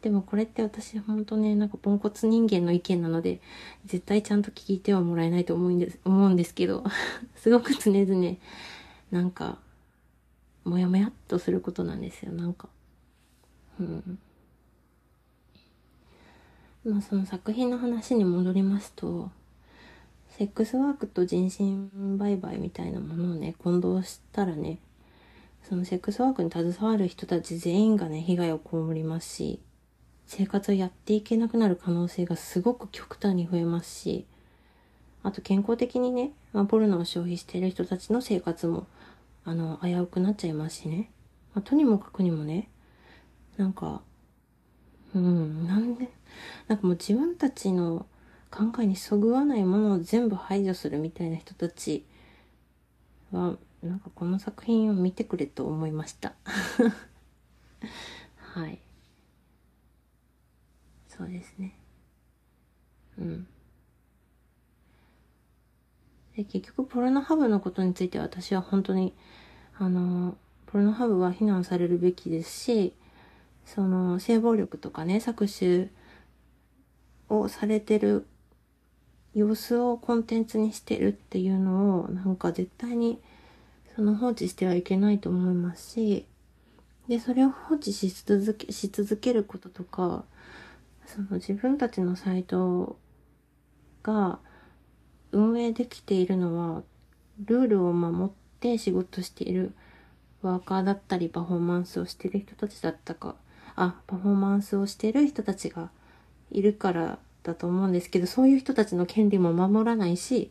[0.00, 3.40] でもこれって私ほんとね、なんかポンコツ人間の意見なので、
[3.84, 6.84] 絶対ちゃんと聞いてはもらえないと思うんです、思うんですけど、
[7.34, 8.36] すごく常々、
[9.10, 9.58] なんか、
[10.62, 12.68] もやもやっとすることなんですよ、なんか。
[13.80, 14.18] うん。
[16.84, 19.30] まあその作品の話に戻りますと、
[20.36, 24.78] セックスワークと人身売買みたいなものをね、混同したらね、
[25.62, 29.60] そのセックスワークに携わる人たち全員がね、被害を被りますし、
[30.26, 34.26] 生活をやっていけなくなる可能性がすごく極端に増えますし、
[35.22, 38.86] あと健康的にね、まあ、ポルノを消費している人たちの生活も、
[39.44, 41.10] あの、危うくなっちゃいますしね。
[41.54, 42.68] まあ、とにもかくにもね、
[43.56, 44.02] なんか、
[45.14, 46.10] うん、なんで、
[46.68, 48.06] なんかもう自分たちの
[48.50, 52.04] 考えにそぐわないものを全部排除するみたいな人たち
[53.32, 56.34] は、なんかこの作品を見てくれと思いました。
[58.36, 58.78] はい。
[61.08, 61.76] そうですね。
[63.18, 63.46] うん。
[66.36, 69.14] で結局ポルノハブのことについて私は本当に
[69.78, 72.92] あのポルノハブは非難されるべきですし
[73.64, 75.90] その性暴力とかね搾取
[77.28, 78.26] をされてる
[79.34, 83.20] 様子をコンテンツにしてるっていうのをなんか絶対に
[83.94, 86.26] その放置してはいけないと思いますし、
[87.08, 90.24] で、それを放置し続け、し続けることとか、
[91.06, 92.96] その自分たちのサイト
[94.02, 94.38] が
[95.32, 96.82] 運営できているのは、
[97.44, 99.74] ルールを守って仕事している
[100.42, 103.36] ワーカーだったり、パフォーマンスをしている人たちだったか、
[103.76, 105.90] あ、パフォーマンスをしている人たちが
[106.50, 110.50] いるからだと思うんですけど、そういう人たちの権利も守らないし、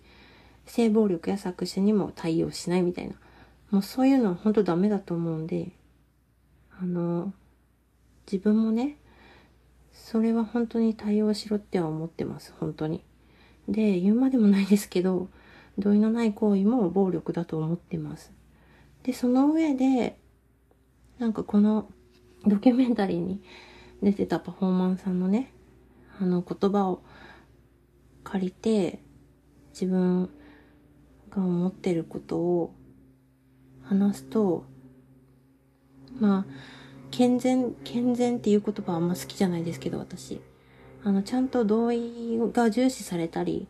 [0.66, 3.16] 性暴力や搾取にも対応しないみたいな。
[3.72, 5.72] もうそういうのは本当ダメだと思うんで、
[6.80, 7.34] あの、
[8.32, 8.98] 自分もね、
[9.92, 13.04] それは本当に対応しろっては思ってます、本当に。
[13.68, 15.30] で、言うまでもないですけど、
[15.78, 18.32] 同意のない行為も暴力だと思ってます。
[19.04, 20.18] で、その上で、
[21.20, 21.90] なんかこの
[22.46, 23.42] ドキュメンタリーに
[24.02, 25.53] 出てたパフォーマンスさんのね、
[26.24, 27.04] あの言葉を
[28.24, 29.00] 借りて、
[29.74, 30.30] 自分
[31.30, 32.74] が思ってることを
[33.84, 34.64] 話すと、
[36.20, 36.54] まあ、
[37.12, 40.40] 健全、健全っていう言葉はあんま好きじゃないですけど、私。
[41.04, 43.68] あの、ちゃんと同意が重視されたり、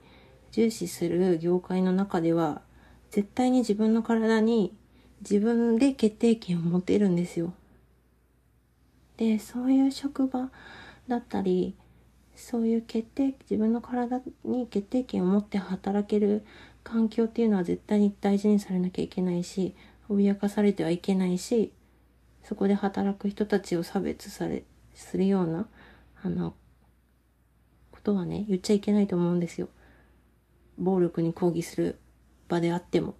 [0.52, 2.62] 重視する業界の中では、
[3.10, 4.78] 絶対に自分の体に
[5.22, 7.54] 自分で決定権を持てるんですよ。
[9.18, 10.52] で、そういう職場
[11.08, 11.76] だったり、
[12.36, 16.46] そういう決定、自分の体に決定権を持って働ける
[16.84, 19.76] 環境っていうのは絶対に大事にされなきゃいけないし、
[20.10, 21.72] 脅かされてはいけないし、
[22.44, 25.68] そこで働く人たちを差別され、するような、
[26.22, 26.56] あの、
[27.92, 29.70] ことはね、言っちゃいけないと思うんですよ。
[30.78, 32.00] 暴力に抗議する
[32.50, 33.16] 場であっても。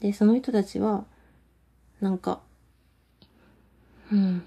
[0.00, 1.04] で、その人たちは、
[2.00, 2.40] なんか、
[4.12, 4.42] うん。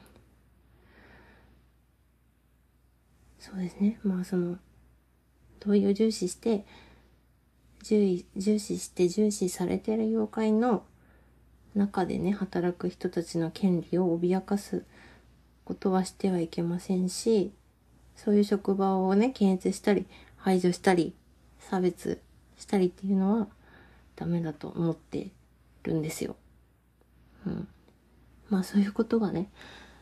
[3.40, 4.00] そうですね。
[4.04, 4.58] まあその、
[5.60, 6.66] 同意を重視して、
[7.84, 10.84] 重重視して重視されてる業界の
[11.76, 14.84] 中でね、働く人たちの権利を脅かす
[15.64, 17.52] ことはしてはいけませんし、
[18.16, 20.08] そういう職場をね、検閲したり、
[20.38, 21.14] 排除したり、
[21.60, 22.22] 差別
[22.58, 23.48] したりっていうのは
[24.16, 25.30] ダメだと思って
[25.84, 26.36] るんですよ。
[27.46, 27.68] うん。
[28.50, 29.50] まあそういうことがね、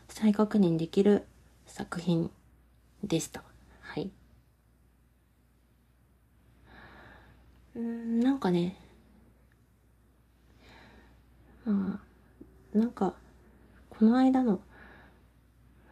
[0.08, 1.24] 再確認できる
[1.66, 2.30] 作品
[3.06, 3.42] でした。
[3.80, 4.10] はい。
[7.74, 8.76] うん、なんかね、
[11.64, 12.00] ま
[12.74, 13.14] あ、なんか、
[13.90, 14.60] この間の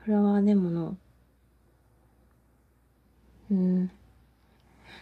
[0.02, 0.96] フラワーデモの、
[3.50, 3.90] うん、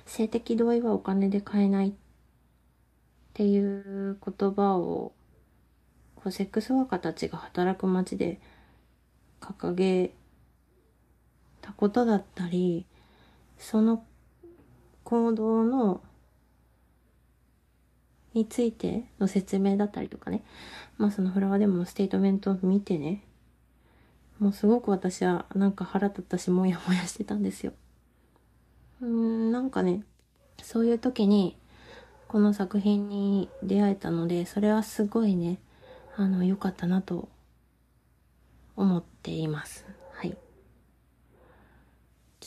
[0.07, 1.93] 性的同意はお金で買えないっ
[3.35, 5.13] ていう言葉を、
[6.17, 8.41] こうセックスワーカーたちが働く街で
[9.41, 10.13] 掲げ
[11.63, 12.85] たことだったり、
[13.57, 14.05] その
[15.05, 16.03] 行動の
[18.35, 20.43] についての説明だったりとかね、
[20.99, 23.25] まあそのフラワーデモのステートメントを見てね、
[24.39, 27.73] もうすごく私はなんか腹立ったし、もやもやしてたんですよ。
[29.01, 30.03] うん、なんかね、
[30.63, 31.57] そういう時に、
[32.29, 35.59] この作品に出会えたので、それはすごいね、
[36.17, 37.29] あの、良かったなと
[38.77, 39.85] 思っています。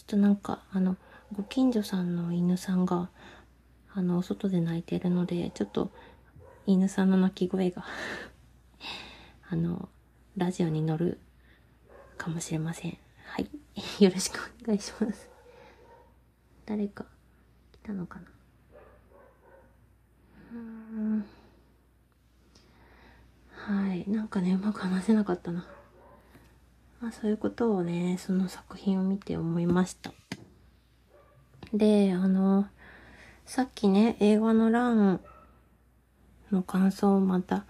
[0.06, 0.98] っとなんか、あの、
[1.34, 3.10] ご近所さんの犬さんが、
[3.92, 5.92] あの、外で泣いてるので、ちょっと、
[6.68, 7.86] 犬さんの鳴き声が
[9.50, 9.90] あの、
[10.38, 11.20] ラジオに乗る
[12.18, 12.98] かもしれません。
[13.26, 13.50] はい。
[14.04, 15.28] よろしくお願いします。
[16.68, 17.06] 誰か
[17.72, 18.26] 来たのかな？
[20.54, 21.26] うん。
[23.52, 24.08] はい。
[24.10, 25.66] なんかね、うまく話せなかったな。
[27.02, 30.14] まあそういうことをね、その作品を見て思いました。
[31.74, 32.68] で、あの、
[33.46, 35.20] さっきね、映画の欄
[36.52, 37.66] の感想をまた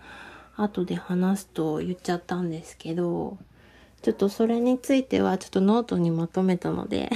[0.56, 3.38] 後で話すと言っちゃったんですけど、
[4.02, 7.10] ちょっとそれについてはちょっとノートにまとめたので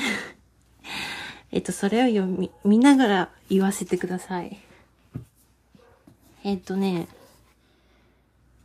[1.51, 4.60] えっと、それを読み、見ながら言わせてください。
[6.43, 7.07] えっとね、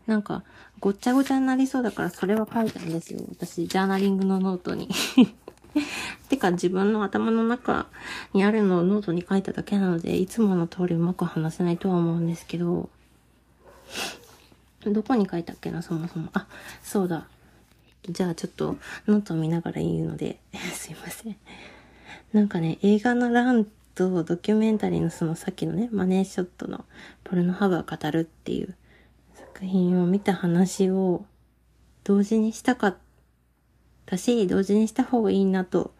[0.06, 0.44] なんか、
[0.84, 3.20] ごっちゃごちゃになりそうだからそれは書いたんですよ。
[3.30, 4.90] 私、ジャーナリングのノートに
[6.28, 7.86] てか自分の頭の中
[8.34, 12.90] にあるのをノートに書いただけなので、いつもの通りうまく話せないとは思うんですけど、
[14.84, 16.28] どこに書いたっけな、そもそも。
[16.34, 16.46] あ、
[16.82, 17.28] そうだ。
[18.06, 18.76] じゃあちょっと
[19.06, 20.38] ノートを見ながら言うので
[20.74, 21.36] すいません。
[22.34, 26.84] なんかね、映画のランとドキュメンタリーのそのさっきのね、マネーショットの
[27.24, 28.76] Pornhub は語るっていう
[29.54, 31.24] 作品を見た話を
[32.02, 32.96] 同時にしたかっ
[34.04, 35.94] たし、同時にした方がいいなと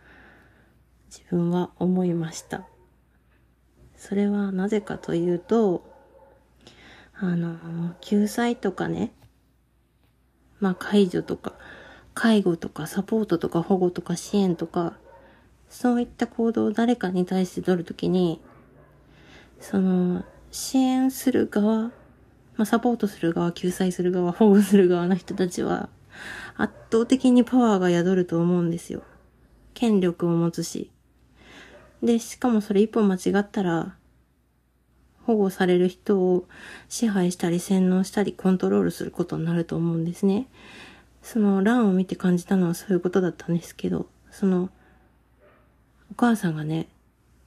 [1.07, 2.67] 自分は思いました。
[3.97, 5.89] それはなぜかというと、
[7.15, 9.13] あの、救済とかね、
[10.59, 11.53] まあ介助とか、
[12.13, 14.95] 介護とかサポートとか保護とか支援とか、
[15.69, 18.41] そういった行動を誰かに対して取るときに、
[19.61, 21.93] その、支援する側、
[22.57, 25.89] まあ、サポートする側、救済する側、保護する側の人たちは、
[26.57, 29.03] 圧倒的にパワーが宿ると思うんですよ。
[29.75, 30.91] 権力を持つし。
[32.03, 33.97] で、しかもそれ一歩間違ったら、
[35.25, 36.47] 保護される人を
[36.89, 40.49] 支配したり洗脳したりコントロールすることになると思うんですね。
[41.23, 44.69] その欄を見て感じたのはそういうことだったんですけど、その、
[46.11, 46.89] お母さんがね、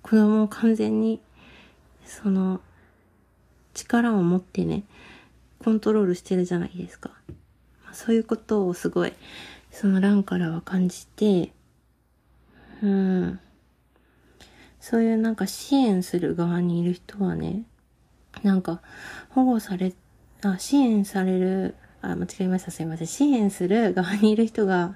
[0.01, 1.22] 子供を完全に、
[2.05, 2.62] その、
[3.78, 4.84] 力を持ってね、
[5.60, 7.12] コントロールしてるじゃないですか。
[7.86, 9.14] まそういうことをすごい、
[9.72, 11.52] その欄からは感じて、
[12.82, 13.40] うん。
[14.80, 17.64] そういうなんか支援する側にいる人はね、
[18.44, 18.82] なんか
[19.30, 19.94] 保護され、
[20.42, 23.08] あ、支援される、あ、間違えました、すいません。
[23.08, 24.96] 支援する側にいる人が、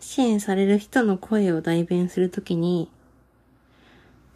[0.00, 2.90] 支援される人の声を代弁するときに、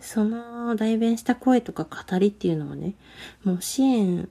[0.03, 2.95] その代弁した声とか語りっていうのはね、
[3.45, 4.29] もう支援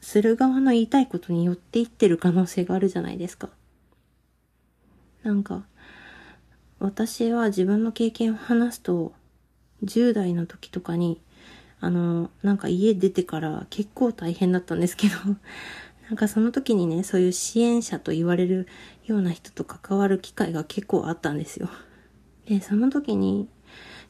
[0.00, 3.48] する側の言いたいことによっていってる可能性があるじゃないですか。
[5.22, 5.64] なんか、
[6.78, 9.14] 私は自分の経験を話すと、
[9.84, 11.20] 10代の時とかに、
[11.80, 15.14] あの、なんか家出てから結構大変だったんですけど、
[16.08, 18.68] なんかその時にね、そういう支援者と言われる
[19.06, 21.70] ような人と関わる機会が結構あったんですよ。
[22.46, 23.48] で、その時に、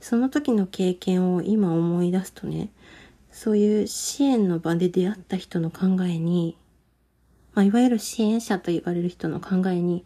[0.05, 2.69] その時の経験を今思い出すとね、
[3.33, 6.59] そういう支援の場で出会った人の考えに、
[7.55, 10.05] まあ、いわゆる支援者と言われる人の考えに、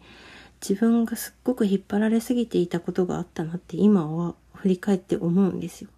[0.60, 5.90] 自分がすっごく引っ張られすぎていたことがあったなって今は振り返って思うんですよ。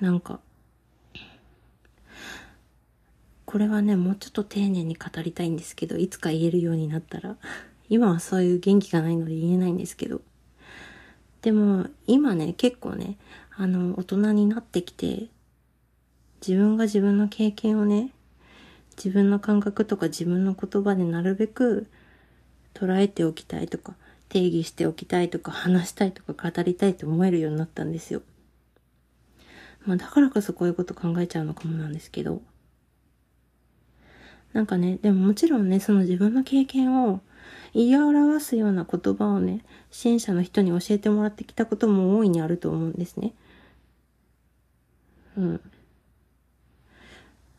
[0.00, 0.38] なんか、
[3.46, 7.38] これはね、もうちょっと丁寧に語りたいんですけど、いつか言えるようになったら、
[7.88, 10.20] 今はそういう元気がないので言えないんですけど、
[11.44, 13.18] でも今ね、結構ね、
[13.54, 15.26] あの、大人になってきて、
[16.40, 18.12] 自分が自分の経験をね、
[18.96, 21.86] 自分の感覚とか自分の言葉でなるべく
[22.72, 23.94] 捉えておきたいとか、
[24.30, 28.22] 定義しておきたいとか、話したいとか、語りたいと思えるようになったんですよ。
[29.84, 32.40] まあだからこそこういうこと考えちゃうのかもなんですけど。
[34.54, 37.20] なんかね、でももちろんね、その自分の経験を
[37.72, 43.32] 言い表すような言葉をね、支援者の人に教えてもらってきたことも大いにあると思うんですね。
[45.36, 45.60] うん。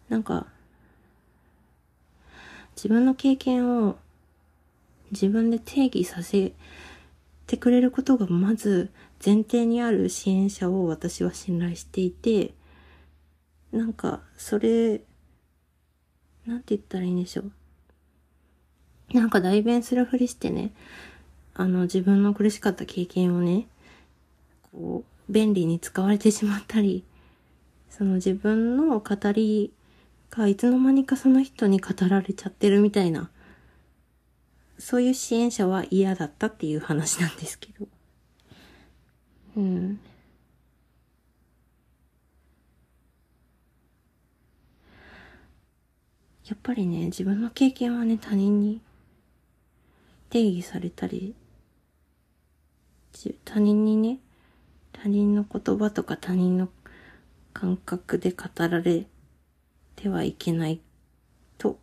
[0.10, 0.48] なんか、
[2.76, 3.98] 自分の経験を
[5.12, 6.54] 自分で定義させ
[7.48, 8.92] てくれることがまず
[9.24, 12.54] 前提にある支援者を私は信頼していて、
[13.72, 15.02] なんか、それ、
[16.46, 17.52] なんて言ったらいいんでしょう。
[19.14, 20.72] なんか代弁するふりしてね、
[21.54, 23.68] あの、自分の苦しかった経験をね、
[24.72, 27.04] こう、便利に使われてしまったり、
[27.90, 29.72] その自分の語り
[30.30, 33.30] がいつの間にかその人に語られちゃってるみたいな、
[34.78, 37.88] そういう支援者は嫌だったっていう話なんですけど。
[39.56, 40.00] うん。
[46.46, 48.82] やっぱりね、自分の経験はね、他人に
[50.30, 51.36] 定義されたり、
[53.44, 54.20] 他人にね、
[54.92, 56.70] 他人の言葉とか他人の
[57.54, 59.08] 感覚で語られ
[59.96, 60.82] てはいけない
[61.58, 61.80] と、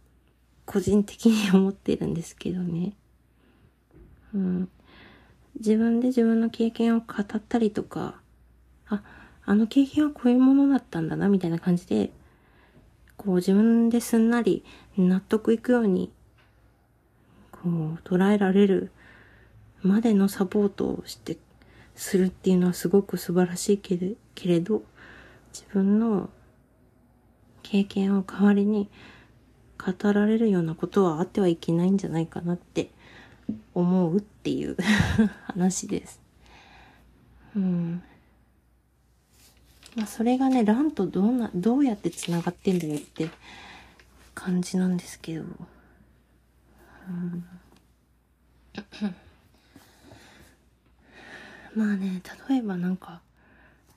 [0.66, 2.92] 個人的に思ってるんですけどね。
[4.34, 4.68] うん。
[5.58, 8.20] 自分で自分の経験を語ったりとか、
[8.88, 9.02] あ、
[9.44, 12.10] あの経験はこういうものだったんだな、みたいな感じで、
[13.16, 14.64] こう自分ですんなり
[14.96, 16.10] 納得いくように、
[17.62, 18.90] こう捉えられる
[19.82, 21.38] までのサポートをして、
[21.94, 24.82] するっていうのはすごく素晴らしいけれけれど、
[25.52, 26.30] 自分の
[27.62, 28.88] 経験を代わりに
[29.78, 32.90] 語られるようなことはあってはいけないんじゃないかなって
[33.74, 34.76] 思うっていう
[35.46, 36.20] 話です。
[37.54, 38.02] うん。
[39.94, 43.28] まあそれがね、ランとどうな、どうやって繋がってんだよって
[44.34, 45.44] 感じなんですけど。
[51.74, 53.20] まあね、例えばなんか、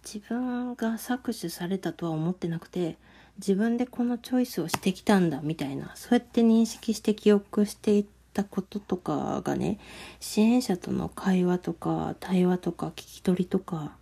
[0.04, 2.98] 自分が搾取されたとは思ってなくて、
[3.38, 9.80] 自分でこのチョイスをしてきたんだみたいな、そうやって認識して記憶していったこととかがね、
[10.20, 13.98] 支援者との会話とか、対話とか、聞き取りとか、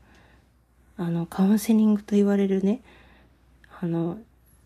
[0.97, 2.81] あの、カウンセリングと言われるね、
[3.81, 4.19] あの、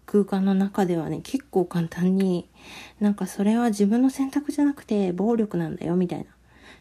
[0.08, 2.49] 空間の中ではね、結構簡単に、
[2.99, 6.26] なんかそれは自分の選択じゃなくて暴力なんだよ、みたいな。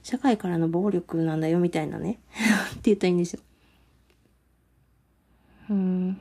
[0.02, 2.20] 社会からの暴力なんだよ、みたいなね。
[2.70, 3.40] って言ったらいいんですよ。
[5.70, 6.18] うん。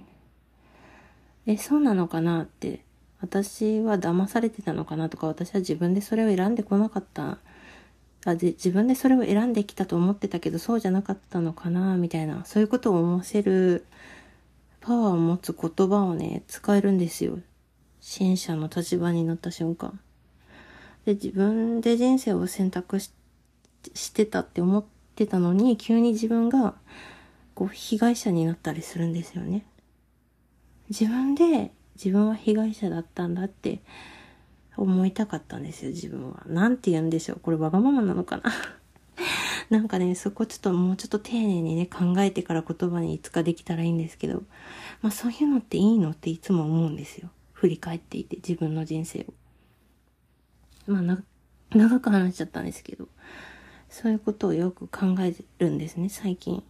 [1.45, 2.83] え、そうなのかなって。
[3.21, 7.37] 私は騙されてたのかなとか、私は自分でそれを選んでこなかった。
[8.25, 13.85] あで自分でそれを選んできたと思ってたけど、そうじゃなかったのかなみたいな、そういうことを思わせる
[14.85, 17.39] パワーを持つ言葉をね、使えるんですよ。
[18.01, 19.99] 支援者の立場になった瞬間。
[21.05, 23.11] で、自分で人生を選択し
[24.13, 26.75] てたって思ってたのに、急に自分が、
[27.55, 29.65] こう、被害者になったりするんですよね。
[30.89, 33.79] 自分で自分は被害者だったんだって
[34.77, 36.43] 思いたかったんですよ、自分は。
[36.45, 37.39] なんて言うんでしょう。
[37.39, 38.43] これわがままなのかな
[39.69, 44.43] なんかね、そこちょっともうちょっと丁寧にね、考えてから言葉にいつかできたらいいんですけど、
[45.01, 47.29] まあそういうのっていいのっていつも思うんですよ。
[47.53, 49.33] 振り返っていて、自分の人生を。
[50.91, 51.23] まあな、
[51.71, 53.07] 長く話しちゃったんですけど、
[53.89, 56.63] そういうことをよく考えるんですね、最近。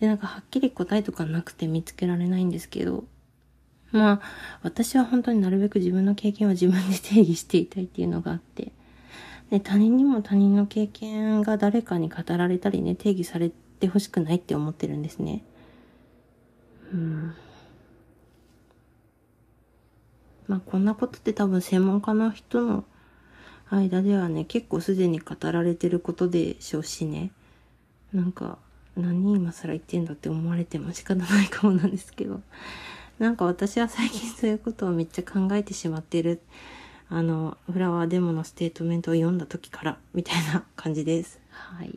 [0.00, 3.04] で、なんかはっきり答えとかなくて見つけられないんですけど、
[3.92, 4.20] まあ、
[4.62, 8.72] 私は本当になるべく自分の経験を自分で定義していたいっていうのがあって、
[9.50, 15.42] で、他人にも他人の経験が誰かに語られたりね、定義されてほしくないって思ってるんですね。
[16.92, 17.34] うん。
[20.46, 22.84] まあ、こんなことって多分専門家の人の
[23.70, 27.30] 間ではね、結構すでに語られてることでしょうしね。
[28.12, 28.58] なんか、
[28.96, 32.40] 何今更言ってんだって思われても仕方ないかもなんですけど。
[33.18, 36.40] なんか私は最近そういうことをめっちゃ考えてしまってる。
[37.14, 41.40] あの、フラワーデモのステートメントを読んだ時から、みたいな感じです。
[41.50, 41.96] はい。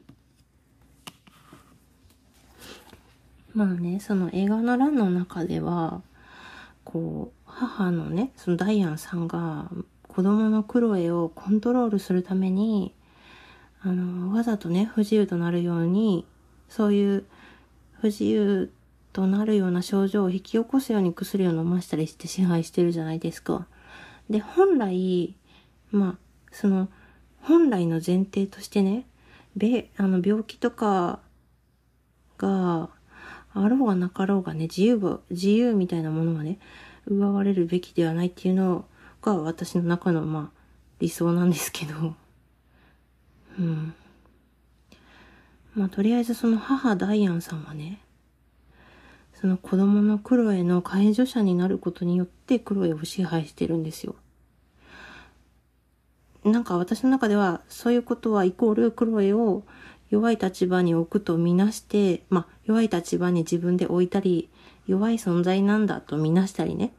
[3.55, 6.03] まあね、その映画の欄の中では、
[6.84, 9.72] こう、母のね、そのダイアンさんが
[10.07, 12.93] 子供のクロエをコントロールするために、
[13.82, 16.28] あの、わざとね、不自由となるように、
[16.70, 17.26] そういう
[17.93, 18.72] 不自由
[19.13, 23.65] となるような症状を引き起こすように薬を飲ましたりして支配してるじゃないですか。
[24.30, 25.36] で、本来、
[25.92, 26.18] まあ、
[26.52, 26.90] その、
[27.42, 29.06] 本来の前提としてね、
[29.56, 31.20] べ、あの、病気とか
[32.38, 32.90] が
[33.54, 36.60] あろうがなかろうがね、自由が、自由みたいなものはね、
[37.06, 38.86] 奪われるべきではないっていうの
[39.22, 40.58] が私の中の、まあ、
[41.00, 42.14] 理想なんですけど、
[43.60, 43.94] うん。
[45.74, 48.02] まあ、とりあえずその母ダイアンさんはね、
[49.40, 54.16] その子供のクロエの介助者になることによってクロエを支配してるんですよ。
[56.44, 59.64] なんか私の中ではそういうことはイコールクロエを
[60.10, 64.50] 弱い立場に置くとみなして、まあ弱い立場に自分で置いたり、
[64.88, 66.92] 弱い存在なんだとみなしたりね。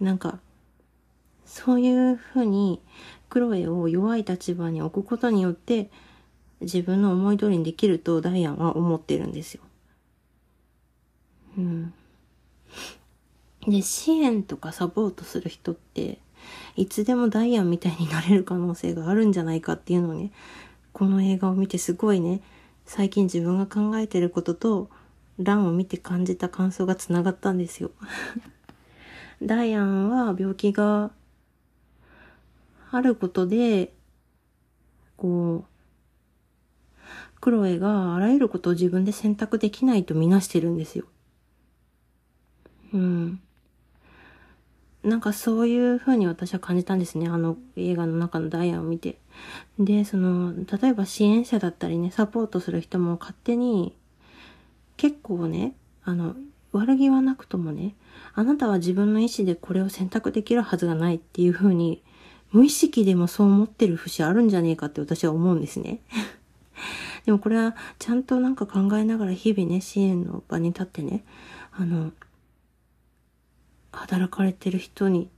[0.00, 0.40] なんか、
[1.44, 2.80] そういうふうに
[3.28, 5.90] クロエを弱い立場に置くことによって
[6.60, 9.62] 自分の思い通りにできるとダイアンは思ってるんですよ。
[11.56, 11.94] うん。
[13.66, 16.18] で、支援とかサポートする人って、
[16.76, 20.30] いつでもダイアンみたいになれる可能性があるんじゃないかっていうのをね、
[20.92, 22.40] この映画を見てすごいね、
[22.84, 24.88] 最近自分が考えてることと、
[25.38, 27.90] ランを見て感じた感想がつながったんですよ。
[29.42, 31.10] ダイアンは病気が
[32.90, 33.92] あることで、
[35.16, 35.76] こう、
[37.40, 41.04] クロエがあらゆることを自分で選択できないとみなしてるんですよ。
[42.96, 43.40] うん。
[45.04, 47.28] なんかそういう風に私は感じたんですね。
[47.28, 49.18] あの映画の中のダイヤを見て。
[49.78, 53.94] で、その、例えば支援者だったりね、サポートする人も勝手に、
[54.96, 55.74] 結構ね、
[56.04, 56.34] あの、
[56.72, 57.94] 悪気はなくともね、
[58.34, 62.02] あなたは自分の意思でこれを選択できるはずがないっていう風に、
[62.50, 66.00] 無意識でもそう思ってる節あるんじゃねえかって私は思うんですね。
[67.26, 71.24] でもこれはちゃんとなんか考えながら日々ね、支援の場に立ってね、
[71.72, 72.12] あの、
[73.96, 75.30] 働かれてる人に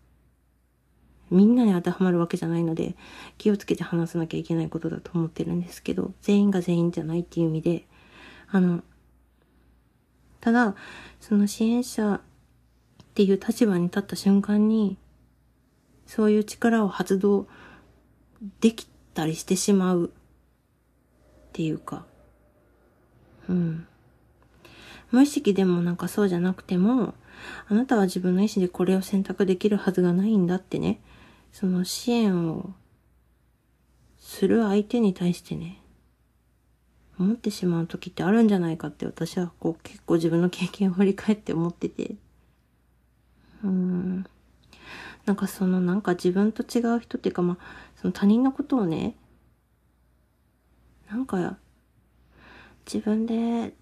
[1.31, 2.97] みんなに当てはまるわけじゃないので
[3.37, 7.85] 気をつけて話さなきゃいけないことだと思ってるんですけど全員が全員じゃないっていう意味で
[8.51, 8.83] あの
[10.41, 10.75] ただ
[11.21, 12.21] その支援者っ
[13.15, 14.97] ていう立場に立った瞬間に
[16.07, 17.47] そういう力を発動
[18.61, 20.09] できたりしてしまうっ
[21.53, 22.07] ていうか
[23.49, 23.87] うん。
[25.11, 27.15] 無意識でもなんかそうじゃなくても
[27.69, 31.01] あなたは自分の意思でこれを選択できるはずがないんだってね、
[31.53, 32.71] その支援を
[34.19, 35.81] する相手に対してね、
[37.19, 42.15] 思ってしまう時ってあるんじゃないかって私はこう結構自分の経験を振り返って思ってて。
[43.65, 44.27] うーん。
[45.27, 47.65] なんかそのなんか自分と違う人っていうかまあ、
[48.01, 49.15] その他人のことをね、
[51.11, 51.59] なんか
[52.87, 53.75] 自分で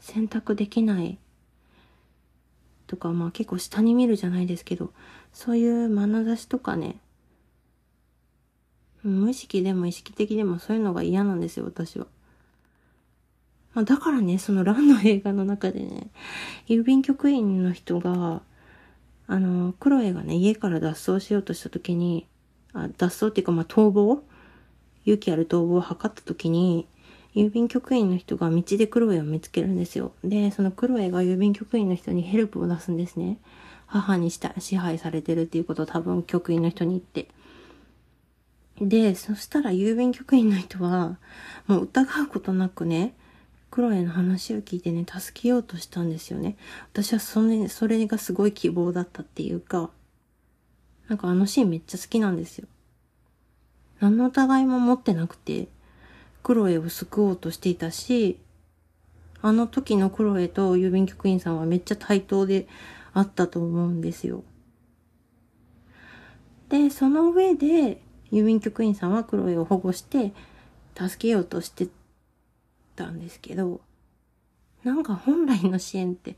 [0.00, 1.18] 選択できない
[2.86, 4.92] とか、まあ結構下に見るじゃないですけど、
[5.32, 6.98] そういう眼差しとかね、
[9.02, 12.06] 無意識でも意識的でもそういうのが嫌なんですよ、私は。
[13.74, 16.10] まあ、だからね、そのランの映画の中でね、
[16.66, 18.42] 郵便局員の人が、
[19.26, 22.26] あの、クロエがね、家から脱走しようとした時に、
[22.72, 24.22] あ脱走っていうか、まあ、逃亡？
[25.04, 26.88] 勇気ある逃亡を図った時に、
[27.36, 30.12] 郵便局員の人が道でクロエを見つけるんですよ。
[30.24, 33.36] で、そのクロエが郵便局員の人にヘルプを出すんですね。
[33.86, 37.28] 母にした支配されてるっていうことを多分局員の人に言って。
[38.80, 41.18] で、そしたら郵便局員の人は、
[41.66, 43.14] もう疑うことなくね、
[43.70, 46.56] クロエの話を聞いてね、助けようとしたんですよね。
[46.94, 49.90] 私はそれ、それがすごい希望だったっていうか、
[51.08, 52.66] なんかあのシーンめっちゃ好きなんですよ。
[54.00, 55.68] 何の疑いも持ってなくて、
[56.46, 58.38] クロエを救おうとしていたし、
[59.42, 62.68] あの時のクロエと郵便局員さんはめっちゃ対等で
[63.14, 64.44] あったと思うんですよ。
[66.68, 70.32] で、その上で、郵便局員さんはクロエを保護して、
[70.96, 71.88] 助けようとして
[72.94, 73.80] たんですけど、
[74.84, 76.36] なんか本来の支援って、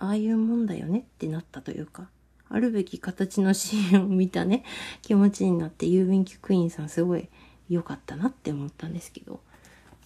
[0.00, 2.10] ああいうもんだよねってなったというか、
[2.48, 4.64] あるべき形の支援を見たね、
[5.02, 7.28] 気持ちになって郵便局員さんすごい
[7.70, 9.40] 良かったなって思ったんですけど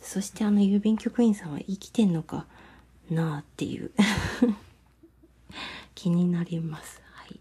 [0.01, 2.47] そしてあの郵便局員さんは生きてんのか
[3.11, 3.91] なあっていう
[5.95, 7.01] 気になります。
[7.13, 7.41] はい。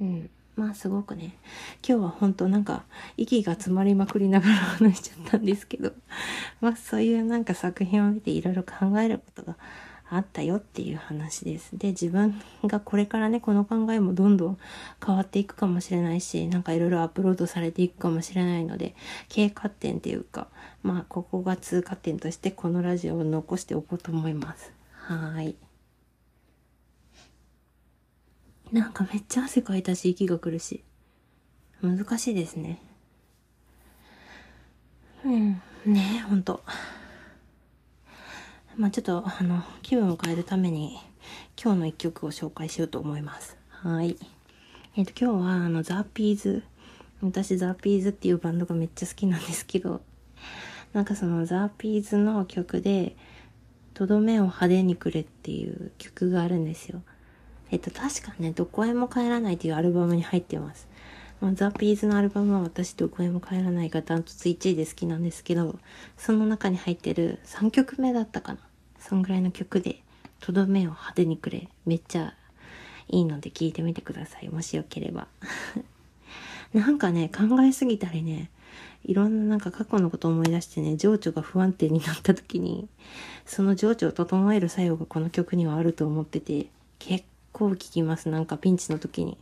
[0.00, 0.30] うん。
[0.56, 1.38] まあすごくね
[1.88, 2.84] 今日は本当なんか
[3.16, 5.92] 息が詰まりまくりながら話しちゃったんですけど
[6.60, 9.56] まあそういうなんか作品を見ていろいろ考えることが
[10.10, 11.76] あったよっていう話です。
[11.76, 14.58] で、自分がこれからね、この考えもどんどん
[15.04, 18.94] 変わっていくかもしれないし、なんかいろいろアップロードされていくかもしれないので、
[19.28, 20.48] 経過点っていうか、
[20.82, 24.72] まあ、ここが通過点としてこのラジオを残しておこうと思います。
[24.92, 25.54] はい。
[28.72, 31.86] なんかめっちゃ汗かいたし、息が苦しい。
[31.86, 32.80] 難しいですね。
[35.24, 36.62] うん、ねえ、ほんと。
[38.78, 41.00] まあちょっと、あの、気分を変えるために、
[41.60, 43.56] 今日の一曲を紹介しようと思います。
[43.70, 44.16] はい。
[44.94, 46.62] えっ、ー、と、今日は、あの、ザ・ピーズ。
[47.20, 50.00] 私、ザ・ピーズっていうバンドがめっちゃ好きなんですけど、
[50.92, 53.16] なんかその、ザ・ピーズの曲で、
[53.94, 57.02] とどめを派手にくれっていう曲があるんですよ。
[57.72, 60.86] えっと、確かね、どこへも帰らないっていうアルバムに入ってます。
[61.40, 65.80] まあ、ザ・ピーズのアルバムは私どこへも帰らないがダントツ1位で好きなんですけど、
[66.16, 68.60] その中に入ってる3曲目だったかな
[68.98, 70.02] そんぐらいの曲で、
[70.40, 71.68] とどめを派手にくれ。
[71.86, 72.34] めっちゃ
[73.08, 74.48] いいので聞いてみてください。
[74.48, 75.28] もしよければ。
[76.74, 78.50] なんかね、考えすぎたりね、
[79.04, 82.88] いろんななんか過去のことを思い出してね、情緒が不安定になった時に、
[83.46, 86.66] その情緒を整える作用がこの曲にはあると思ってて、
[86.98, 88.28] 結構聞きます。
[88.28, 89.38] なんかピンチの時に。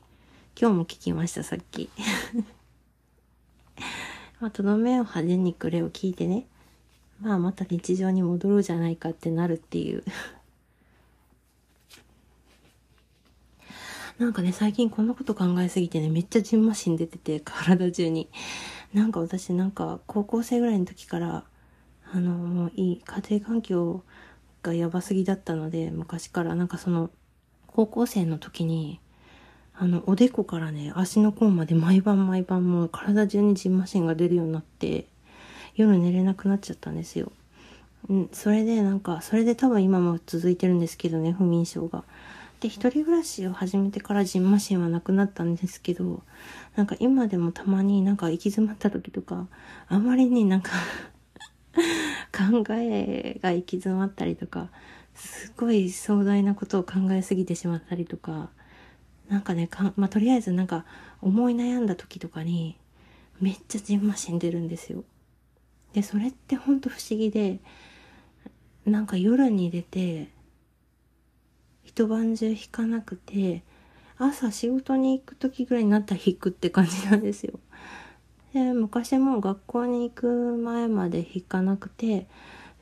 [0.58, 1.90] 今日も聞きました、さっき。
[4.40, 6.46] まあ、とどめを派手にくれを聞いてね、
[7.20, 10.04] まあまた日常に戻ろうじゃないかってなるっていう。
[14.18, 18.28] なんかね、最近こんなこと考えすぎてね、めっちゃジンマシン出てて、体中に。
[18.94, 21.44] なんか私なんか高校生ぐらいの時から、
[22.12, 24.02] あの、もういい家庭環境
[24.62, 26.54] がやばすぎだったので、昔から。
[26.54, 27.10] なんかその、
[27.66, 29.00] 高校生の時に、
[29.74, 35.06] あの、おでこからね、足の甲まで毎晩毎晩もう体中にジンマシンが出るようになって、
[35.76, 37.30] 夜寝れなくなっちゃったんですよ。
[38.08, 42.04] うん、それでなんか、それで多分今も続いてるんですけどね、不眠症が。
[42.60, 46.22] で、一人暮らしを始めてからジンマシンはなくなったんですけど、
[46.74, 49.46] なんか今でもたまになんか行き詰まった時とか、
[49.88, 50.72] あまりになんか
[52.32, 54.70] 考えが行き詰まったりとか、
[55.14, 58.50] すごい壮大なことを考えすぎてしまったりとか、
[59.28, 60.84] なんかね、かまあ、とりあえずなんか
[61.20, 62.76] 思い悩んだ時とかに、
[63.40, 65.04] めっちゃジンマシン出るんですよ。
[65.96, 67.58] で、それってほんと不思議で、
[68.84, 70.28] なんか夜に出て、
[71.84, 73.62] 一晩中弾かなくて、
[74.18, 77.58] 朝仕事に行く時ぐらいになったら弾くって感じなんですよ。
[78.52, 80.26] で、昔も学校に行く
[80.62, 82.26] 前まで弾かなくて、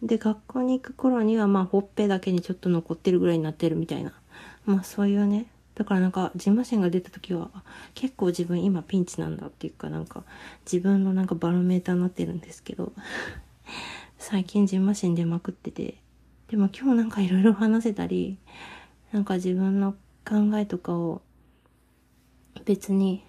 [0.02, 4.12] で、学校に行く頃にはまあほっぺだけにちょっと残ってるぐらいになってるみたいな。
[4.66, 5.46] まあそういうね。
[5.74, 7.50] だからなんか、ジンマシンが出た時は、
[7.94, 10.24] 結構自分今ピンチなんだっていうかなんか、
[10.64, 12.92] 自分のなんかバロメーターになってるんですけど、
[14.18, 15.98] 最近ジンマシン出まくってて、
[16.48, 18.38] でも今日なんかいろいろ話せたり、
[19.12, 19.94] なんか自分の
[20.24, 21.22] 考えとかを
[22.64, 23.24] 別に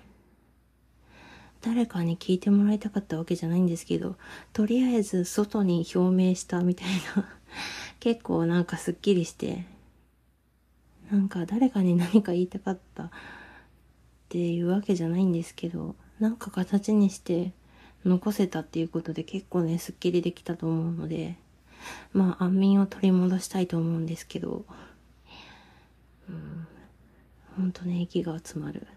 [1.66, 4.18] 誰かに聞いてもらいたかったわけじゃないんですけど、
[4.54, 7.28] とりあえず外に表明したみたいな
[8.00, 9.66] 結構なんかすっきりして、
[11.12, 13.10] なんか誰かに何か言いたかったっ
[14.30, 17.54] ていうわけじゃないんですけど、なんか形にして
[18.06, 21.38] 残せたっていうことで結構ね、すっきりできたと思うので、
[22.14, 24.66] まあ安眠を取り戻したいと思うんですけど、
[26.30, 26.68] うん。
[27.58, 28.88] ほんとね、息が詰まる。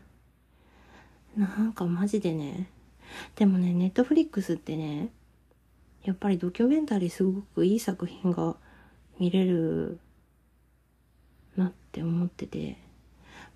[1.37, 2.71] なんかマジでね。
[3.37, 5.11] でもね、ネットフリックスってね、
[6.05, 8.57] やっぱりドキュメンタリーすごくいい作品が
[9.19, 9.99] 見れる
[11.59, 12.79] なって思ってて、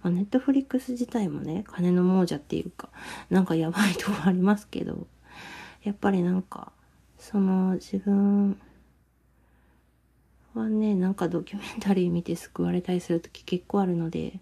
[0.03, 2.89] まあ、ネットフリックス自体もね、金の亡者っていうか、
[3.31, 5.07] なんかやばいとこありますけど、
[5.85, 6.73] やっぱりなんか、
[7.19, 8.61] その自分
[10.55, 14.41] はね、なんかドキュメンタリー見て救われたりする時結構あるので、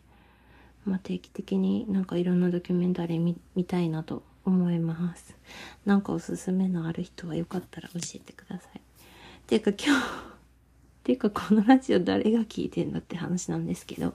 [0.85, 5.37] まあ、定期的になんかいろんなドキュメンタリー見たいなと思います。
[5.85, 8.81] なんかおすすめのある人はよかったら教えてください。
[9.47, 10.30] ていうか今日
[11.03, 14.15] ていうかこのラジオ誰が聞いてんだって話なんですけど、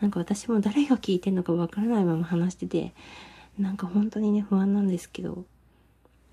[0.00, 2.92] なんか私も誰が聞いてんのかわからないまま話してて、
[3.58, 5.44] なんか本当にね不安なんですけど、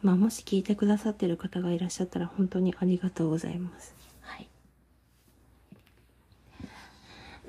[0.01, 3.99] まあもし聞いてくださってる方がいらっしゃったら本当にありがとうございます。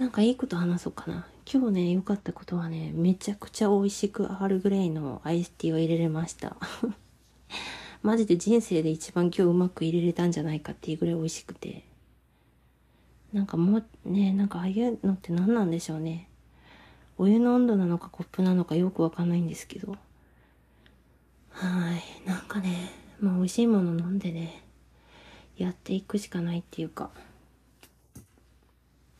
[0.00, 1.26] なんかいいこと話そうかな。
[1.44, 6.56] 今日ね、良かったことはね、めちゃくちゃ美味しくアールグレイのアイスティーを入れれました。
[8.02, 11.89] マジで人生で一番今日うまく入れれたんじゃないかっていうぐらい美味しくて。
[13.32, 16.28] なんかもうね、なんかああいうのって何なんでしょうね。
[17.16, 19.96] お湯の温度なのかコップなのかよくわかんないんですけど。
[21.50, 22.28] はい。
[22.28, 24.64] なんかね、まあ美味しいもの飲んでね、
[25.56, 27.10] やっていくしかないっていうか。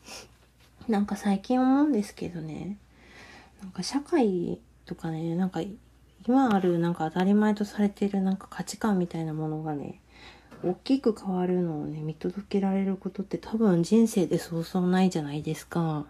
[0.89, 2.77] なんか最近思うんですけどね、
[3.61, 5.61] なんか社会とかね、なんか
[6.27, 10.00] 今あるなんか当たり前とされてるなんか価値観みたいなものがね、
[10.63, 16.05] 大きく変わるのをね、見届けられることって多分人生でそうそうないじゃないですか。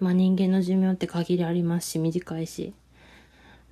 [0.00, 2.72] まあ人間の寿命って限りありますし、短いし。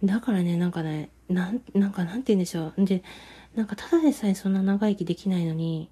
[0.05, 2.85] だからね、なんかね、なん、なんかなんて言うんでしょう。
[2.85, 3.03] で、
[3.55, 5.89] なんかただでさえそんな長生きできないのに、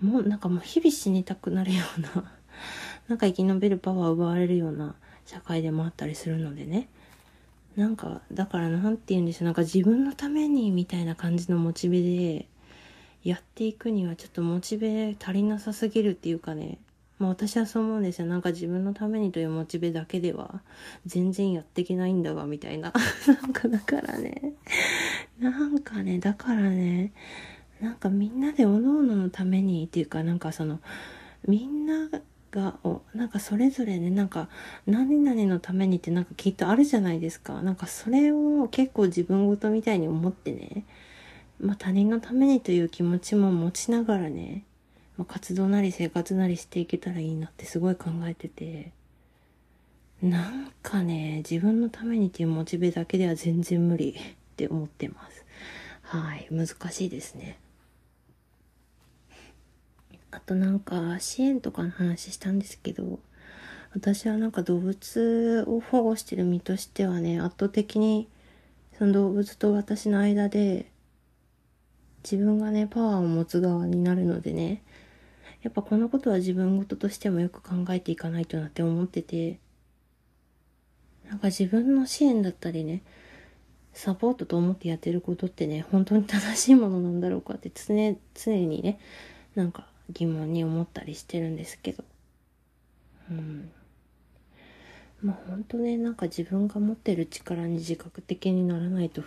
[0.00, 2.30] もうなんかもう日々死にたくなるような
[3.08, 4.94] なんか生き延びるパワーを奪われるような
[5.24, 6.88] 社会でもあったりするのでね。
[7.76, 9.46] なんか、だからなんて言うんでしょう。
[9.46, 12.46] なんか自分のためにみたいな感じのモチベで
[13.26, 16.78] やっていくにはちょっとモチベ足りなさすぎるっていうかね。
[17.18, 18.26] まあ私はそう思うんですよ。
[18.26, 20.60] なんか自分のためにというモチベだけでは
[21.06, 22.92] 全然やっていけないんだわ、みたいな。
[23.26, 24.52] なんかだからね。
[25.40, 27.12] なんかね、だからね、
[27.80, 30.80] なんかみんなでおのおののためにっていうかなんかその
[31.46, 32.08] みんな
[32.50, 34.48] がおなんかそれぞれねなんか
[34.86, 40.84] 何々のためにってなんかきっとあるじゃないですかなんかそれを結構自分ごとみたいに思ってね
[41.60, 44.64] まあ他人のためにという気持ちも持ちながらね、
[45.16, 48.92] まあ、活動なり生活なりしていけたらいいなってすごい考えてて
[50.22, 54.14] なんかね自分のためにっていうモチベだけでは全然無理っ
[54.56, 55.44] て思ってます。
[56.02, 57.58] はい難しいですね。
[60.30, 63.18] あとなんか支援とかの話したんですけど、
[63.94, 68.28] 私はなんか動物を保護してる身としてはね、圧倒的に
[68.98, 70.86] その動物と私の間で
[72.30, 74.82] 自分がね、パワーを持つ側になるのでね、
[75.62, 79.60] やっぱこのことは自分事としてもよく考えていかないとなって思ってて、
[81.28, 83.02] なんか自分の支援だったりね、
[83.92, 88.98] サポートと思ってやってることってね、本当に正しいものなんだろうかって常、常にね、
[89.54, 92.04] なんか疑問に思ったりしてるんですけど。
[93.30, 93.70] うん。
[95.22, 99.22] まあ本当ね、なんか自分が持ってる力に自覚的にならないと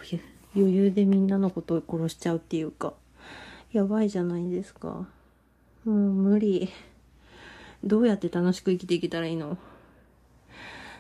[0.56, 2.93] 余裕でみんなのことを殺しちゃうっていうか、
[3.72, 4.88] やばいじゃないですか。
[4.89, 5.08] も
[5.86, 6.70] う無理。
[7.84, 9.58] どうやって楽しく生きていけたらいいの？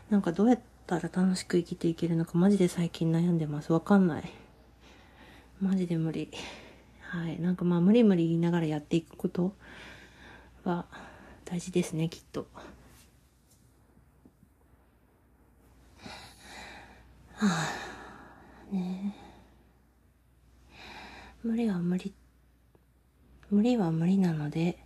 [0.09, 3.73] なんかどうやったら楽しく生きていけるのかマジで最近悩んでます。
[3.73, 4.31] わかんない。
[5.61, 6.31] マジで無理。
[7.01, 7.41] はい。
[7.41, 9.53] なんかまあ無理無理言いながらやっていくこと
[10.63, 10.85] は
[11.43, 12.47] 大事ですね、きっと。
[17.33, 19.28] はあ、ねえ
[21.43, 22.13] 無理は無理、
[23.49, 24.77] 無理は無理なので、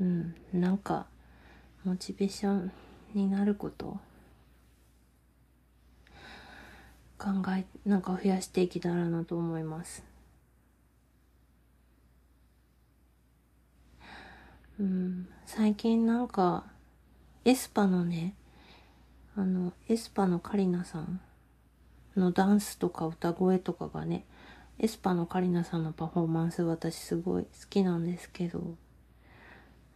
[0.00, 1.06] うん、なんか、
[1.84, 2.72] モチベーション
[3.12, 3.98] になること。
[7.18, 10.02] 考えなんか増やしていけたらなと思います。
[14.78, 16.64] うん最近なんか
[17.44, 18.34] aespa のね
[19.36, 21.20] あの aespa のカリナさん
[22.16, 24.24] のダンスとか歌声とかがね
[24.78, 28.76] aespa のカリナさんのパフォーマンス私すごい好きなんですけど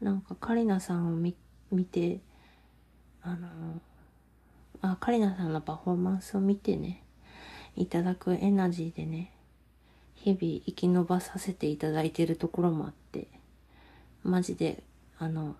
[0.01, 1.35] なんかカリナさんを見
[1.71, 2.21] 見て
[3.23, 3.49] あの
[4.83, 7.05] あカリナさんのパフォーマンスを見てね
[7.77, 9.33] いただくエナジーでね、
[10.15, 13.27] 日々生き延ばさせていただいてるところもあって、
[14.23, 14.83] マジで、
[15.19, 15.57] あの、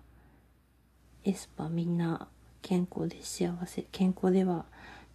[1.25, 2.27] aespa みんな
[2.61, 4.65] 健康で幸せ、健康では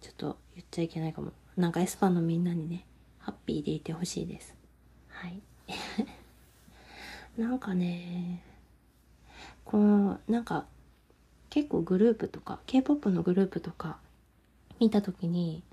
[0.01, 1.31] ちょっと言っちゃいけないかも。
[1.55, 2.85] なんか aespa のみんなにね、
[3.19, 4.55] ハッピーでいてほしいです。
[5.07, 5.41] はい。
[7.37, 8.43] なんかね、
[9.63, 10.65] この、なんか、
[11.49, 13.99] 結構グループとか、K-POP のグループとか
[14.79, 15.63] 見たときに、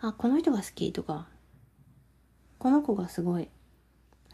[0.00, 1.26] あ、この人が好きとか、
[2.58, 3.48] この子がすごい、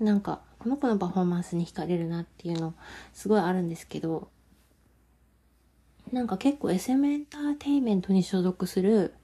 [0.00, 2.74] なんか、この子のパフォーマンスに惹かれるなっていうの、
[3.12, 4.28] すごいあるんですけど、
[6.14, 9.14] なんか結構 SM エンターテインメントに所属する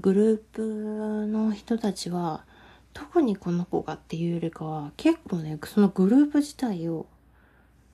[0.00, 2.44] グループの人たちは、
[2.92, 7.08] 特にこの子がっていうよりかは、結構ね、そのグループ自体を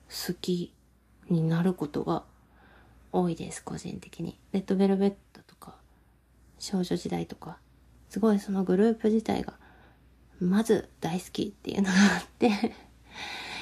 [0.07, 0.71] 好き
[1.29, 2.23] になることが
[3.11, 4.37] 多いです、個人的に。
[4.51, 5.73] レッドベルベットとか
[6.59, 7.57] 少女時代とか、
[8.09, 9.53] すごいそのグループ自体が、
[10.39, 12.75] まず大好きっていうのがあって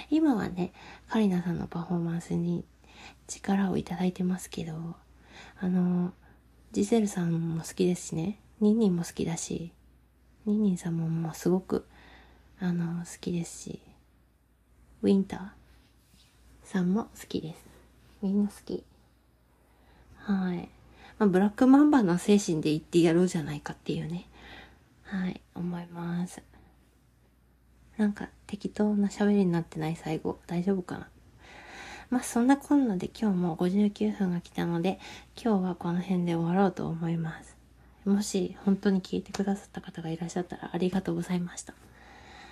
[0.10, 0.74] 今はね、
[1.08, 2.66] カリナさんのパフォーマンスに
[3.28, 4.96] 力をいただいてますけど、
[5.60, 6.14] あの、
[6.72, 9.72] ジゼルさんも好きですしね、ニンニンも好きだし、
[10.46, 11.86] ニンニンさんももうすごく、
[12.60, 13.82] あの、好きですし、
[15.02, 15.50] ウィンター
[16.64, 17.66] さんも好きです。
[18.22, 18.84] みんな好き。
[20.18, 20.70] はい。
[21.20, 24.28] まあ、ブラックマンバの精神で言ってやろうじゃないかっていうね。
[25.04, 26.42] はい、思います。
[27.98, 29.96] なんか適当な喋りになってない？
[29.96, 30.40] 最後。
[30.46, 31.10] 大丈夫かな？
[32.10, 35.00] まあそんなこんなで今日も59分が来たので、
[35.42, 37.58] 今日はこの辺で終わろうと思います。
[38.06, 41.74] もし本当に聞いてくださった方がいらっしゃったらありがとうございました。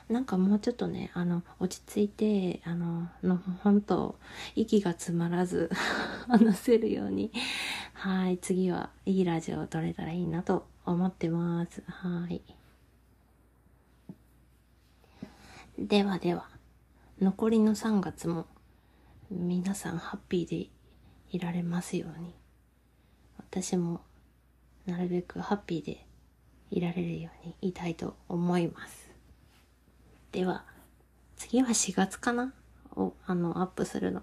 [0.10, 4.20] なんかもうちょっとね、あの、落ち着いて、あの、の、本当
[4.56, 5.72] 息が詰まらず
[6.28, 7.32] 話せるように、
[7.93, 11.82] はい、次はいいラジオを撮れたらいいなと思ってます。
[11.88, 12.41] はい。
[15.80, 16.49] ではでは、
[17.20, 18.45] 残りの3月も
[19.32, 20.70] 皆さんハッピーで
[21.32, 22.36] いられますように、
[23.38, 24.02] 私も
[24.86, 26.06] なるべくハッピーで
[26.70, 29.10] いられるようにいたいと思います。
[30.32, 30.64] では、
[31.38, 32.54] 次は4月かな？
[32.96, 34.22] を、あの、アップするの。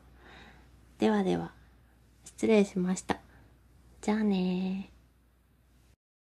[0.98, 1.52] ではでは、
[2.24, 3.18] 失礼しました。
[4.00, 4.91] じゃあね。